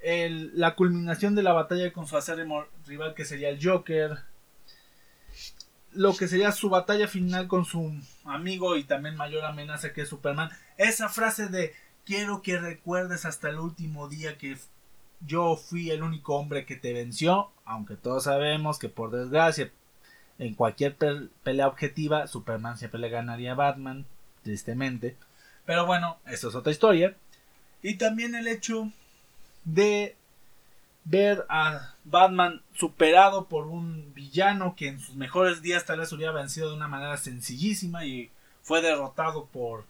la 0.00 0.74
culminación 0.74 1.34
de 1.34 1.42
la 1.42 1.52
batalla 1.52 1.92
con 1.92 2.06
su 2.06 2.16
acérrimo 2.16 2.64
rival 2.86 3.14
que 3.14 3.24
sería 3.24 3.48
el 3.48 3.58
Joker, 3.62 4.18
lo 5.92 6.16
que 6.16 6.28
sería 6.28 6.52
su 6.52 6.70
batalla 6.70 7.08
final 7.08 7.48
con 7.48 7.64
su 7.64 7.92
amigo 8.24 8.76
y 8.76 8.84
también 8.84 9.16
mayor 9.16 9.44
amenaza 9.44 9.92
que 9.92 10.02
es 10.02 10.08
Superman. 10.08 10.50
Esa 10.76 11.08
frase 11.08 11.48
de 11.48 11.74
quiero 12.04 12.42
que 12.42 12.58
recuerdes 12.58 13.24
hasta 13.24 13.48
el 13.48 13.58
último 13.58 14.08
día 14.08 14.38
que 14.38 14.56
yo 15.20 15.56
fui 15.56 15.90
el 15.90 16.02
único 16.02 16.36
hombre 16.36 16.64
que 16.64 16.76
te 16.76 16.92
venció, 16.92 17.50
aunque 17.64 17.96
todos 17.96 18.24
sabemos 18.24 18.78
que 18.78 18.88
por 18.88 19.10
desgracia 19.10 19.72
en 20.38 20.54
cualquier 20.54 20.96
pelea 21.42 21.66
objetiva 21.66 22.28
Superman 22.28 22.78
siempre 22.78 23.00
le 23.00 23.08
ganaría 23.08 23.52
a 23.52 23.56
Batman, 23.56 24.06
tristemente. 24.44 25.16
Pero 25.66 25.84
bueno, 25.86 26.18
eso 26.26 26.48
es 26.48 26.54
otra 26.54 26.70
historia. 26.70 27.16
Y 27.82 27.96
también 27.96 28.34
el 28.34 28.48
hecho 28.48 28.90
de 29.64 30.16
ver 31.04 31.46
a 31.48 31.94
Batman 32.04 32.62
superado 32.74 33.46
por 33.46 33.66
un 33.66 34.12
villano 34.14 34.74
que 34.76 34.88
en 34.88 35.00
sus 35.00 35.14
mejores 35.14 35.62
días 35.62 35.86
tal 35.86 36.00
vez 36.00 36.12
hubiera 36.12 36.32
vencido 36.32 36.70
de 36.70 36.76
una 36.76 36.88
manera 36.88 37.16
sencillísima 37.16 38.04
y 38.04 38.30
fue 38.62 38.82
derrotado 38.82 39.46
por 39.46 39.84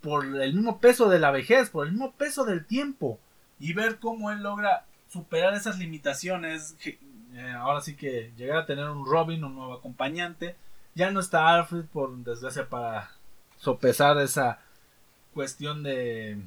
por 0.00 0.24
el 0.24 0.54
mismo 0.54 0.80
peso 0.80 1.08
de 1.08 1.18
la 1.18 1.30
vejez, 1.30 1.70
por 1.70 1.86
el 1.86 1.92
mismo 1.92 2.12
peso 2.12 2.44
del 2.44 2.64
tiempo. 2.64 3.18
Y 3.58 3.74
ver 3.74 3.98
cómo 3.98 4.30
él 4.30 4.42
logra 4.42 4.84
superar 5.10 5.54
esas 5.54 5.78
limitaciones, 5.78 6.76
eh, 6.84 7.52
ahora 7.58 7.80
sí 7.80 7.94
que 7.96 8.32
llegar 8.36 8.58
a 8.58 8.66
tener 8.66 8.88
un 8.88 9.04
Robin, 9.04 9.44
un 9.44 9.54
nuevo 9.54 9.74
acompañante, 9.74 10.56
ya 10.94 11.10
no 11.10 11.20
está 11.20 11.48
Alfred 11.48 11.84
por 11.92 12.16
desgracia 12.16 12.68
para 12.68 13.10
sopesar 13.58 14.18
esa 14.18 14.60
cuestión 15.34 15.82
de 15.82 16.38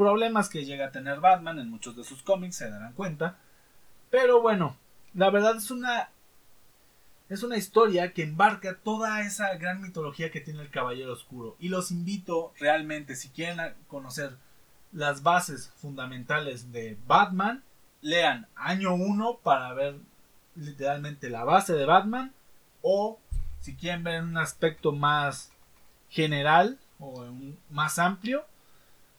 problemas 0.00 0.48
que 0.48 0.64
llega 0.64 0.86
a 0.86 0.92
tener 0.92 1.20
Batman 1.20 1.58
en 1.58 1.68
muchos 1.68 1.94
de 1.94 2.04
sus 2.04 2.22
cómics, 2.22 2.56
se 2.56 2.70
darán 2.70 2.94
cuenta. 2.94 3.36
Pero 4.08 4.40
bueno, 4.40 4.78
la 5.12 5.28
verdad 5.28 5.56
es 5.56 5.70
una 5.70 6.08
es 7.28 7.42
una 7.42 7.58
historia 7.58 8.14
que 8.14 8.22
embarca 8.22 8.78
toda 8.78 9.20
esa 9.20 9.54
gran 9.56 9.82
mitología 9.82 10.30
que 10.30 10.40
tiene 10.40 10.62
el 10.62 10.70
Caballero 10.70 11.12
Oscuro. 11.12 11.54
Y 11.60 11.68
los 11.68 11.90
invito 11.90 12.54
realmente, 12.58 13.14
si 13.14 13.28
quieren 13.28 13.74
conocer 13.88 14.38
las 14.90 15.22
bases 15.22 15.70
fundamentales 15.76 16.72
de 16.72 16.96
Batman, 17.06 17.62
lean 18.00 18.46
Año 18.56 18.94
1 18.94 19.40
para 19.42 19.74
ver 19.74 19.96
literalmente 20.56 21.28
la 21.28 21.44
base 21.44 21.74
de 21.74 21.84
Batman. 21.84 22.32
O 22.80 23.20
si 23.60 23.76
quieren 23.76 24.02
ver 24.02 24.22
un 24.22 24.38
aspecto 24.38 24.92
más 24.92 25.52
general 26.08 26.78
o 26.98 27.26
más 27.68 27.98
amplio, 27.98 28.46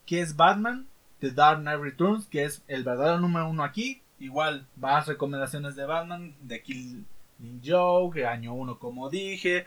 que 0.06 0.22
es 0.22 0.36
Batman, 0.36 0.88
The 1.20 1.32
Dark 1.32 1.60
Knight 1.62 1.80
Returns, 1.80 2.26
que 2.28 2.44
es 2.44 2.64
el 2.68 2.84
verdadero 2.84 3.20
número 3.20 3.50
uno 3.50 3.64
aquí. 3.64 4.02
Igual, 4.20 4.68
más 4.76 5.08
recomendaciones 5.08 5.76
de 5.76 5.86
Batman, 5.86 6.36
de 6.42 6.62
Killing 6.62 7.06
Joke, 7.64 8.26
año 8.26 8.54
1 8.54 8.80
como 8.80 9.10
dije. 9.10 9.66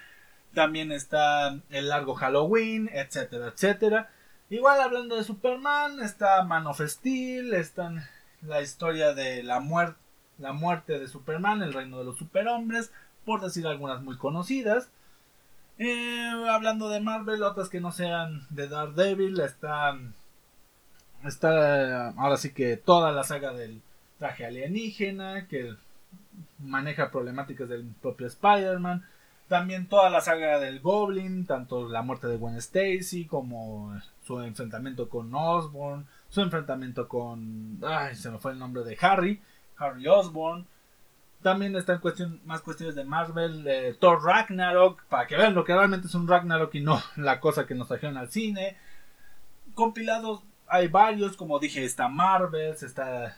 También 0.53 0.93
está 0.93 1.59
el 1.71 1.89
largo 1.89 2.15
Halloween, 2.15 2.89
etcétera, 2.93 3.49
etcétera. 3.49 4.11
Igual 4.51 4.81
hablando 4.81 5.17
de 5.17 5.25
Superman, 5.25 6.01
está 6.01 6.45
Man 6.45 6.67
of 6.67 6.81
Steel, 6.81 7.55
está 7.55 7.93
la 8.43 8.63
historia 8.63 9.15
de 9.15 9.43
la 9.43 9.61
muerte, 9.61 9.99
la 10.39 10.53
muerte 10.53 10.99
de 10.99 11.09
Superman, 11.09 11.63
el 11.63 11.73
reino 11.73 11.99
de 11.99 12.05
los 12.05 12.19
superhombres, 12.19 12.93
por 13.25 13.41
decir 13.41 13.67
algunas 13.67 14.03
muy 14.03 14.17
conocidas. 14.17 14.91
Eh, 15.79 16.31
hablando 16.49 16.89
de 16.89 17.01
Marvel, 17.01 17.43
otras 17.43 17.69
que 17.69 17.81
no 17.81 17.91
sean 17.91 18.47
de 18.51 18.69
Daredevil, 18.69 19.41
están 19.41 20.15
Está 21.25 22.11
ahora 22.11 22.37
sí 22.37 22.53
que 22.53 22.77
toda 22.77 23.11
la 23.13 23.25
saga 23.25 23.53
del 23.53 23.81
traje 24.19 24.45
alienígena, 24.45 25.47
que 25.49 25.75
maneja 26.59 27.11
problemáticas 27.11 27.69
del 27.69 27.85
propio 28.03 28.27
Spider-Man. 28.27 29.05
También 29.49 29.87
toda 29.87 30.11
la 30.11 30.21
saga 30.21 30.59
del 30.59 30.81
Goblin, 30.81 31.47
tanto 31.47 31.89
la 31.89 32.03
muerte 32.03 32.27
de 32.27 32.37
Gwen 32.37 32.57
Stacy 32.57 33.27
como 33.27 33.99
su 34.27 34.41
enfrentamiento 34.41 35.09
con 35.09 35.35
Osborn, 35.35 36.07
su 36.31 36.41
enfrentamiento 36.41 37.09
con... 37.09 37.79
Ay, 37.83 38.17
se 38.17 38.31
me 38.31 38.39
fue 38.39 38.53
el 38.53 38.59
nombre 38.59 38.85
de 38.85 38.97
Harry, 39.01 39.41
Harry 39.79 40.07
Osborn. 40.09 40.67
También 41.43 41.77
están 41.77 42.01
cuestión, 42.01 42.41
más 42.47 42.63
cuestiones 42.63 42.95
de 42.95 43.05
Marvel, 43.05 43.97
Thor 44.01 44.23
Ragnarok, 44.23 45.05
para 45.05 45.27
que 45.27 45.37
vean 45.37 45.55
lo 45.55 45.65
que 45.65 45.75
realmente 45.75 46.07
es 46.07 46.15
un 46.15 46.27
Ragnarok 46.27 46.75
y 46.75 46.81
no 46.81 47.03
la 47.17 47.41
cosa 47.41 47.67
que 47.67 47.75
nos 47.75 47.89
trajeron 47.89 48.17
al 48.17 48.31
cine. 48.31 48.77
Compilados 49.75 50.43
hay 50.75 50.89
varios, 50.89 51.37
como 51.37 51.61
dije, 51.61 51.85
está 51.85 52.09
Marvel, 52.09 52.75
está, 52.75 53.37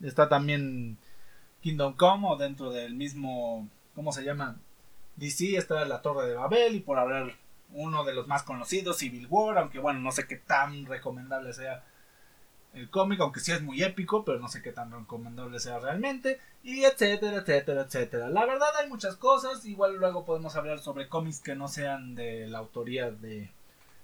está 0.00 0.28
también 0.28 0.96
Kingdom 1.62 1.94
Come 1.94 2.28
o 2.28 2.36
dentro 2.36 2.70
del 2.70 2.94
mismo, 2.94 3.68
¿cómo 3.96 4.12
se 4.12 4.22
llama? 4.22 4.56
DC 5.16 5.56
está 5.56 5.84
la 5.84 6.00
Torre 6.00 6.28
de 6.28 6.34
Babel 6.34 6.76
y 6.76 6.80
por 6.80 6.98
hablar 7.00 7.34
uno 7.72 8.04
de 8.04 8.14
los 8.14 8.28
más 8.28 8.44
conocidos, 8.44 8.98
Civil 8.98 9.26
War, 9.28 9.58
aunque 9.58 9.80
bueno, 9.80 9.98
no 9.98 10.12
sé 10.12 10.28
qué 10.28 10.36
tan 10.36 10.86
recomendable 10.86 11.52
sea 11.52 11.82
el 12.72 12.88
cómic, 12.88 13.18
aunque 13.18 13.40
sí 13.40 13.50
es 13.50 13.60
muy 13.60 13.82
épico, 13.82 14.24
pero 14.24 14.38
no 14.38 14.46
sé 14.46 14.62
qué 14.62 14.70
tan 14.70 14.92
recomendable 14.92 15.58
sea 15.58 15.80
realmente, 15.80 16.38
y 16.62 16.84
etcétera, 16.84 17.38
etcétera, 17.38 17.82
etcétera. 17.82 18.28
La 18.28 18.46
verdad 18.46 18.68
hay 18.80 18.88
muchas 18.88 19.16
cosas, 19.16 19.64
igual 19.64 19.96
luego 19.96 20.24
podemos 20.24 20.54
hablar 20.54 20.78
sobre 20.78 21.08
cómics 21.08 21.40
que 21.40 21.56
no 21.56 21.66
sean 21.66 22.14
de 22.14 22.46
la 22.46 22.58
autoría 22.58 23.10
de 23.10 23.50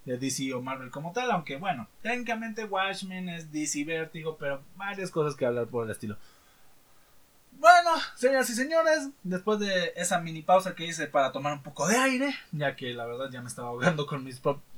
de 0.05 0.19
DC 0.19 0.53
o 0.55 0.61
Marvel 0.61 0.90
como 0.90 1.12
tal, 1.12 1.31
aunque 1.31 1.57
bueno, 1.57 1.88
técnicamente 2.03 2.64
Watchmen 2.64 3.29
es 3.29 3.51
DC 3.53 3.85
Vértigo, 3.85 4.37
pero 4.38 4.62
varias 4.77 5.11
cosas 5.11 5.35
que 5.35 5.47
hablar 5.47 5.67
por 5.67 5.85
el 5.85 5.90
estilo. 5.90 6.17
Bueno, 7.53 7.90
señoras 8.17 8.51
y 8.51 8.55
señores, 8.55 9.09
después 9.23 9.59
de 9.61 9.93
esa 9.97 10.21
mini 10.21 10.43
pausa 10.43 10.75
que 10.75 10.85
hice 10.85 11.07
para 11.07 11.33
tomar 11.33 11.53
un 11.55 11.62
poco 11.62 11.87
de 11.87 11.97
aire, 11.97 12.35
ya 12.53 12.77
que 12.77 12.93
la 12.93 13.07
verdad 13.07 13.31
ya 13.31 13.40
me 13.40 13.49
estaba 13.49 13.69
ahogando 13.69 14.07
con, 14.07 14.29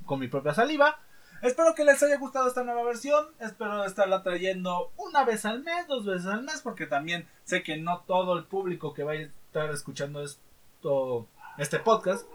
con 0.05 0.19
mi 0.19 0.27
propia 0.27 0.53
saliva, 0.53 0.99
espero 1.41 1.75
que 1.75 1.83
les 1.83 2.01
haya 2.03 2.17
gustado 2.17 2.47
esta 2.47 2.63
nueva 2.63 2.83
versión, 2.83 3.27
espero 3.39 3.83
estarla 3.83 4.23
trayendo 4.23 4.91
una 4.95 5.25
vez 5.25 5.45
al 5.45 5.63
mes, 5.63 5.87
dos 5.87 6.05
veces 6.05 6.27
al 6.27 6.43
mes, 6.43 6.61
porque 6.61 6.85
también 6.85 7.27
sé 7.43 7.63
que 7.63 7.77
no 7.77 8.01
todo 8.07 8.37
el 8.37 8.45
público 8.45 8.93
que 8.93 9.03
va 9.03 9.13
a 9.13 9.15
estar 9.15 9.69
escuchando 9.71 10.23
esto, 10.23 11.27
este 11.57 11.79
podcast 11.79 12.25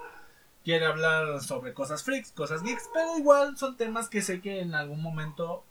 quiere 0.64 0.86
hablar 0.86 1.40
sobre 1.40 1.74
cosas 1.74 2.02
freaks, 2.02 2.32
cosas 2.32 2.62
geeks, 2.62 2.88
pero 2.92 3.18
igual 3.18 3.56
son 3.56 3.76
temas 3.76 4.08
que 4.08 4.22
sé 4.22 4.40
que 4.40 4.60
en 4.60 4.74
algún 4.74 5.02
momento 5.02 5.64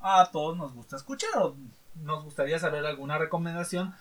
a 0.00 0.30
todos 0.32 0.56
nos 0.56 0.72
gusta 0.72 0.96
escuchar 0.96 1.30
o 1.36 1.56
nos 2.02 2.24
gustaría 2.24 2.58
saber 2.58 2.86
alguna 2.86 3.18
recomendación 3.18 3.94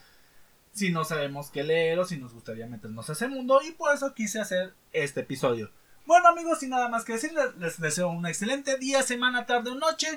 si 0.72 0.92
no 0.92 1.04
sabemos 1.04 1.50
qué 1.50 1.64
leer 1.64 2.00
o 2.00 2.06
si 2.06 2.18
nos 2.18 2.34
gustaría 2.34 2.68
meternos 2.68 3.10
a 3.10 3.14
ese 3.14 3.28
mundo 3.28 3.60
y 3.68 3.72
por 3.72 3.94
eso 3.94 4.14
quise 4.14 4.40
hacer 4.40 4.74
este 4.94 5.22
episodio. 5.22 5.72
Bueno 6.06 6.30
amigos, 6.30 6.60
sin 6.60 6.70
nada 6.70 6.88
más 6.90 7.04
que 7.04 7.14
decir, 7.14 7.34
les 7.58 7.80
deseo 7.80 8.10
un 8.10 8.26
excelente 8.26 8.78
día, 8.78 9.04
semana, 9.04 9.46
tarde 9.46 9.72
o 9.72 9.76
noche. 9.76 10.08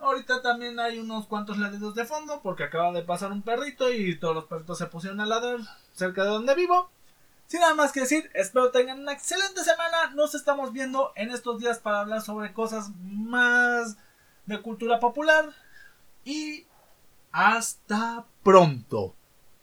Ahorita 0.00 0.42
también 0.42 0.78
hay 0.78 0.98
unos 0.98 1.26
cuantos 1.26 1.58
ladridos 1.58 1.94
de 1.94 2.04
fondo 2.04 2.40
porque 2.42 2.64
acaba 2.64 2.92
de 2.92 3.02
pasar 3.02 3.32
un 3.32 3.42
perrito 3.42 3.92
y 3.92 4.18
todos 4.18 4.34
los 4.34 4.44
perritos 4.44 4.78
se 4.78 4.86
pusieron 4.86 5.20
a 5.20 5.26
ladrar 5.26 5.60
cerca 5.94 6.24
de 6.24 6.30
donde 6.30 6.54
vivo. 6.54 6.90
Sin 7.46 7.60
nada 7.60 7.74
más 7.74 7.92
que 7.92 8.00
decir, 8.00 8.30
espero 8.34 8.70
tengan 8.70 9.00
una 9.00 9.12
excelente 9.12 9.62
semana. 9.62 10.10
Nos 10.14 10.34
estamos 10.34 10.72
viendo 10.72 11.12
en 11.14 11.30
estos 11.30 11.60
días 11.60 11.78
para 11.78 12.00
hablar 12.00 12.22
sobre 12.22 12.52
cosas 12.52 12.90
más 13.02 13.96
de 14.46 14.60
cultura 14.62 14.98
popular. 14.98 15.50
Y 16.24 16.66
hasta 17.32 18.24
pronto. 18.42 19.14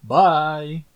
Bye. 0.01 0.90